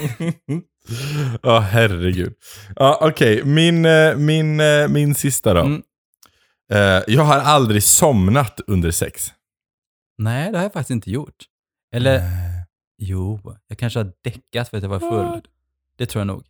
Ja, 1.43 1.59
herregud. 1.59 2.33
Ja, 2.75 2.97
Okej, 3.01 3.43
min, 3.43 3.85
eh, 3.85 4.15
min, 4.15 4.59
eh, 4.59 4.87
min 4.87 5.15
sista 5.15 5.53
då. 5.53 5.61
Mm. 5.61 5.81
Eh, 6.71 7.03
jag 7.07 7.23
har 7.23 7.39
aldrig 7.39 7.83
somnat 7.83 8.59
under 8.67 8.91
sex. 8.91 9.31
Nej, 10.21 10.51
det 10.51 10.57
har 10.57 10.63
jag 10.63 10.73
faktiskt 10.73 10.91
inte 10.91 11.11
gjort. 11.11 11.45
Eller, 11.95 12.15
Eh, 12.17 12.23
jo, 12.97 13.39
jag 13.67 13.77
kanske 13.77 13.99
har 13.99 14.11
däckat 14.23 14.69
för 14.69 14.77
att 14.77 14.83
jag 14.83 14.89
var 14.89 14.99
full. 14.99 15.41
Det 15.97 16.05
tror 16.05 16.19
jag 16.19 16.27
nog. 16.27 16.43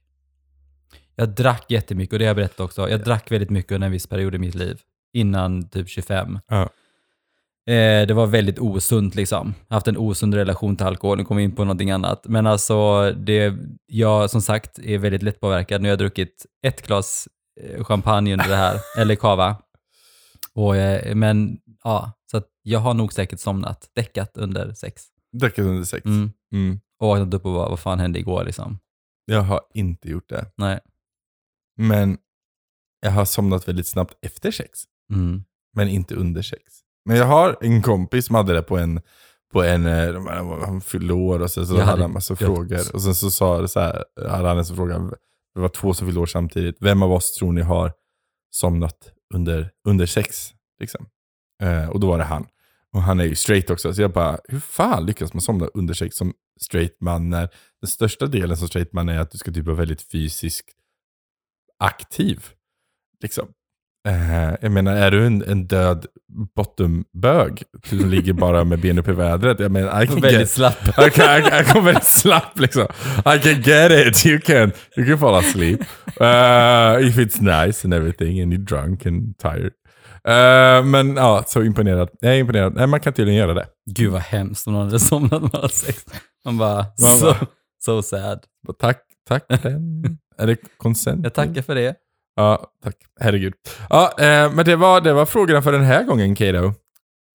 Jag 1.16 1.30
drack 1.30 1.66
jättemycket 1.72 2.14
och 2.14 2.20
det 2.20 2.26
har 2.26 2.30
jag 2.30 2.36
berättat 2.36 2.60
också. 2.60 2.90
Jag 2.90 3.04
drack 3.04 3.32
väldigt 3.32 3.50
mycket 3.50 3.72
under 3.72 3.86
en 3.86 3.92
viss 3.92 4.08
period 4.08 4.36
i 4.36 4.38
mitt 4.38 4.56
liv. 4.56 4.82
Innan 5.14 5.70
typ 5.70 5.90
25. 5.90 6.40
Ja. 6.48 6.62
Eh, 7.74 8.08
det 8.08 8.14
var 8.14 8.28
väldigt 8.28 8.60
osunt 8.60 9.16
liksom. 9.16 9.54
Jag 9.68 9.74
har 9.74 9.76
haft 9.76 9.88
en 9.88 9.98
osund 9.98 10.34
relation 10.34 10.76
till 10.76 10.86
alkohol. 10.86 11.18
Nu 11.18 11.26
kommer 11.26 11.42
in 11.42 11.56
på 11.56 11.64
någonting 11.64 11.92
annat. 11.92 12.26
Men 12.28 12.48
alltså, 12.48 13.12
det, 13.12 13.54
jag 13.86 14.30
som 14.30 14.42
sagt 14.42 14.80
är 14.80 14.98
väldigt 14.98 15.24
lättpåverkad. 15.24 15.82
Nu 15.82 15.88
har 15.88 15.92
jag 15.92 16.00
druckit 16.00 16.46
ett 16.68 16.88
glas 16.88 17.28
eh, 17.62 17.84
champagne 17.84 18.34
under 18.34 18.50
det 18.50 18.56
här, 18.56 18.80
eller 18.98 19.16
cava. 19.16 19.56
Och, 20.54 20.76
eh, 20.76 21.16
men 21.16 21.58
ja, 21.84 22.12
så 22.32 22.42
jag 22.62 22.80
har 22.80 22.94
nog 22.94 23.14
säkert 23.14 23.40
somnat, 23.40 23.90
däckat 23.96 24.38
under 24.38 24.74
sex. 24.74 25.04
Druckit 25.40 25.66
under 25.66 25.84
sex. 25.84 26.06
Mm. 26.06 26.32
Mm. 26.54 26.80
Och 27.00 27.08
vaknat 27.08 27.34
upp 27.34 27.46
och 27.46 27.54
bara, 27.54 27.70
vad 27.70 27.80
fan 27.80 28.00
hände 28.00 28.20
igår 28.20 28.44
liksom? 28.44 28.80
Jag 29.26 29.42
har 29.42 29.62
inte 29.74 30.10
gjort 30.10 30.30
det. 30.30 30.46
Nej. 30.58 30.80
Men 31.78 32.18
jag 33.02 33.12
har 33.12 33.26
somnat 33.26 33.68
väldigt 33.68 33.88
snabbt 33.88 34.18
efter 34.26 34.52
sex. 34.52 34.80
Mm. 35.14 35.44
Men 35.74 35.88
inte 35.88 36.16
under 36.16 36.42
sex. 36.42 36.64
Men 37.06 37.18
jag 37.18 37.26
har 37.26 37.58
en 37.62 37.82
kompis 37.82 38.26
som 38.26 38.36
hade 38.36 38.54
det 38.54 38.62
på 38.62 38.78
en, 38.78 39.02
på 39.54 39.64
en 39.64 39.86
eh, 39.86 40.22
han 40.66 40.82
fyllde 40.82 41.14
år 41.14 41.40
och 41.40 41.52
sen 41.52 41.68
så 41.68 41.76
Jag 41.76 41.86
hade 41.86 42.02
han 42.02 42.14
massa 42.14 42.36
jag- 42.40 42.40
frågor. 42.56 42.94
Och 42.96 43.02
sen 43.02 43.16
så 43.16 43.32
sa 43.32 43.62
det 43.62 43.68
så 43.68 43.80
här, 43.80 44.04
hade 44.30 44.48
han 44.48 44.58
en 44.58 44.66
som 44.66 44.76
fråga, 44.76 45.00
det 45.56 45.60
var 45.62 45.70
två 45.70 45.94
som 45.94 46.08
fyllde 46.08 46.20
år 46.22 46.26
samtidigt. 46.26 46.78
Vem 46.80 47.04
av 47.04 47.12
oss 47.12 47.32
tror 47.36 47.52
ni 47.52 47.62
har 47.62 47.94
somnat 48.52 49.12
under, 49.34 49.72
under 49.88 50.06
sex? 50.06 50.54
Liksom. 50.80 51.06
Eh, 51.62 51.90
och 51.90 52.00
då 52.00 52.08
var 52.08 52.18
det 52.18 52.24
han. 52.24 52.48
Och 52.94 53.02
han 53.02 53.20
är 53.20 53.24
ju 53.26 53.36
straight 53.36 53.70
också. 53.70 53.94
Så 53.94 54.02
jag 54.02 54.12
bara, 54.12 54.40
hur 54.48 54.60
fan 54.60 55.06
lyckas 55.06 55.34
man 55.34 55.42
somna 55.42 55.66
under 55.66 55.94
sex 55.94 56.16
som 56.16 56.34
straight 56.62 56.98
man 57.02 57.30
när 57.30 57.50
den 57.82 57.88
största 57.88 58.26
delen 58.26 58.58
som 58.58 58.68
straight 58.68 58.94
man 58.94 59.10
är 59.10 59.20
att 59.20 59.32
du 59.32 59.38
ska 59.38 59.52
typ 59.52 59.66
vara 59.66 59.76
väldigt 59.76 60.02
fysiskt 60.02 60.70
aktiv. 61.80 62.46
Liksom. 63.22 63.48
Eh, 64.08 64.54
jag 64.62 64.72
menar, 64.72 64.96
är 64.96 65.12
du 65.12 65.26
en, 65.26 65.44
en 65.44 65.68
död 65.68 66.06
bottenbög 66.56 67.64
som 67.86 68.10
ligger 68.10 68.34
bara 68.34 68.64
med 68.64 68.80
ben 68.80 69.00
upp 69.00 69.08
i 69.08 69.12
vädret? 69.12 69.60
Jag 69.60 69.72
menar, 69.72 70.04
I 70.04 70.08
can 70.08 70.22
Väldigt 70.22 70.40
get, 70.40 70.50
slapp. 70.50 70.88
I 71.08 71.10
can, 71.10 71.44
I, 71.44 71.62
I 71.62 71.64
kommer 71.64 71.82
väldigt 71.82 72.04
slapp 72.04 72.60
liksom. 72.60 72.88
I 73.18 73.40
can 73.40 73.62
get 73.62 73.92
it, 73.92 74.26
you 74.26 74.40
can, 74.40 74.72
you 74.98 75.08
can 75.08 75.18
fall 75.18 75.36
asleep. 75.36 75.82
Uh, 76.22 77.08
if 77.08 77.18
it's 77.18 77.42
nice 77.42 77.86
and 77.86 77.94
everything 77.94 78.42
and 78.42 78.54
you're 78.54 78.66
drunk 78.66 79.06
and 79.06 79.38
tired. 79.38 79.72
Uh, 80.28 80.86
men 80.86 81.16
ja, 81.16 81.44
så 81.48 81.64
imponerad. 81.64 82.10
Jag 82.20 82.34
är 82.36 82.40
imponerad. 82.40 82.74
Nej, 82.76 82.88
man 82.88 83.00
kan 83.00 83.14
tydligen 83.14 83.40
göra 83.40 83.54
det. 83.54 83.66
Gud 83.92 84.12
vad 84.12 84.22
hemskt 84.22 84.68
om 84.68 84.74
någon 84.74 84.86
hade 84.86 85.00
somnat 85.00 85.42
med 85.42 85.56
alla 85.56 85.70
sex. 85.70 86.06
Man 86.46 86.58
bara, 86.58 86.76
Man 86.76 87.18
so, 87.20 87.26
bara- 87.26 87.48
so 87.86 88.02
sad. 88.02 88.40
Tack, 88.80 89.02
tack. 89.28 89.46
Den. 89.64 90.04
Är 90.38 90.48
det 90.48 90.58
konsent? 90.78 91.24
Jag 91.24 91.34
tackar 91.34 91.62
för 91.62 91.76
det. 91.76 91.96
Ja, 92.36 92.66
tack. 92.84 92.96
Herregud. 93.20 93.54
Ja, 93.90 94.12
eh, 94.20 94.52
men 94.54 94.66
det 94.66 94.76
var, 94.76 95.02
det 95.02 95.14
var 95.14 95.26
frågorna 95.26 95.62
för 95.62 95.72
den 95.72 95.84
här 95.84 96.04
gången, 96.04 96.36
Kato. 96.36 96.74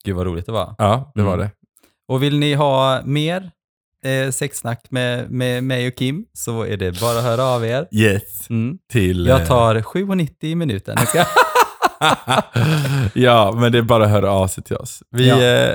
Gud 0.05 0.17
vad 0.17 0.27
roligt 0.27 0.47
det 0.47 0.53
var. 0.53 0.75
Ja, 0.79 1.13
det 1.15 1.23
var 1.23 1.35
Mm. 1.35 1.47
det. 1.47 1.51
Och 2.09 2.23
vill 2.23 2.39
ni 2.39 2.55
ha 2.55 3.03
mer 3.05 3.51
eh, 4.05 4.31
sexsnack 4.31 4.87
med, 4.91 5.31
med 5.31 5.65
mig 5.65 5.89
och 5.89 5.95
Kim 5.95 6.25
så 6.33 6.63
är 6.63 6.77
det 6.77 7.01
bara 7.01 7.19
att 7.19 7.25
höra 7.25 7.45
av 7.45 7.65
er. 7.67 7.89
Yes. 7.93 8.51
Mm. 8.51 8.79
Till... 8.93 9.27
Jag 9.27 9.47
tar 9.47 9.75
7,90 9.75 10.31
i 10.41 10.55
minuten. 10.55 10.97
Ja, 13.15 13.53
men 13.57 13.73
det 13.73 13.79
är 13.79 13.83
bara 13.83 14.05
att 14.05 14.11
höra 14.11 14.31
av 14.31 14.49
sig 14.49 14.65
till 14.65 14.77
oss. 14.77 15.03
Vi 15.11 15.29
Ja. 15.29 15.43
eh, 15.43 15.75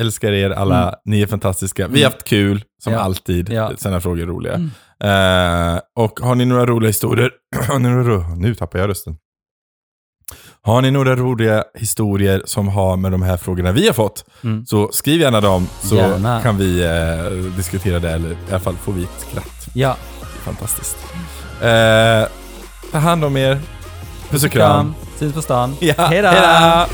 älskar 0.00 0.32
er 0.32 0.50
alla. 0.50 0.82
Mm. 0.82 0.94
Ni 1.04 1.22
är 1.22 1.26
fantastiska. 1.26 1.88
Vi 1.88 2.02
har 2.02 2.10
haft 2.10 2.24
kul, 2.24 2.64
som 2.82 2.92
Ja. 2.92 2.98
alltid. 2.98 3.48
Ja. 3.52 3.72
Sådana 3.76 4.00
frågor 4.00 4.22
är 4.22 4.26
roliga. 4.26 4.54
Mm. 4.54 4.70
Eh, 5.74 5.80
och 5.96 6.20
har 6.20 6.34
ni 6.34 6.44
några 6.44 6.66
roliga 6.66 6.88
historier? 6.88 7.30
nu 8.36 8.54
tappar 8.54 8.78
jag 8.78 8.88
rösten. 8.88 9.16
Har 10.62 10.82
ni 10.82 10.90
några 10.90 11.16
roliga 11.16 11.64
historier 11.74 12.42
som 12.44 12.68
har 12.68 12.96
med 12.96 13.12
de 13.12 13.22
här 13.22 13.36
frågorna 13.36 13.72
vi 13.72 13.86
har 13.86 13.92
fått, 13.94 14.24
Mm. 14.44 14.66
så 14.66 14.88
skriv 14.92 15.20
gärna 15.20 15.40
dem 15.40 15.68
så 15.82 15.94
Gärna. 15.96 16.42
kan 16.42 16.56
vi 16.58 16.82
eh, 16.84 17.54
diskutera 17.56 17.98
det, 17.98 18.10
eller 18.10 18.30
i 18.30 18.36
alla 18.50 18.60
fall 18.60 18.76
får 18.76 18.92
vi 18.92 19.02
ett 19.02 19.20
skratt. 19.30 19.66
Ja, 19.74 19.96
Det 20.20 20.26
är 20.40 20.54
fantastiskt. 20.54 20.96
Eh, 21.62 22.28
ta 22.92 22.98
hand 22.98 23.24
om 23.24 23.36
er. 23.36 23.58
Puss 24.30 24.44
och 24.44 24.50
kram. 24.50 24.94
Syns 25.18 25.34
på 25.34 25.42
stan. 25.42 25.76
Ja. 25.80 25.94
Hejdå! 25.96 26.28
Hejdå. 26.28 26.86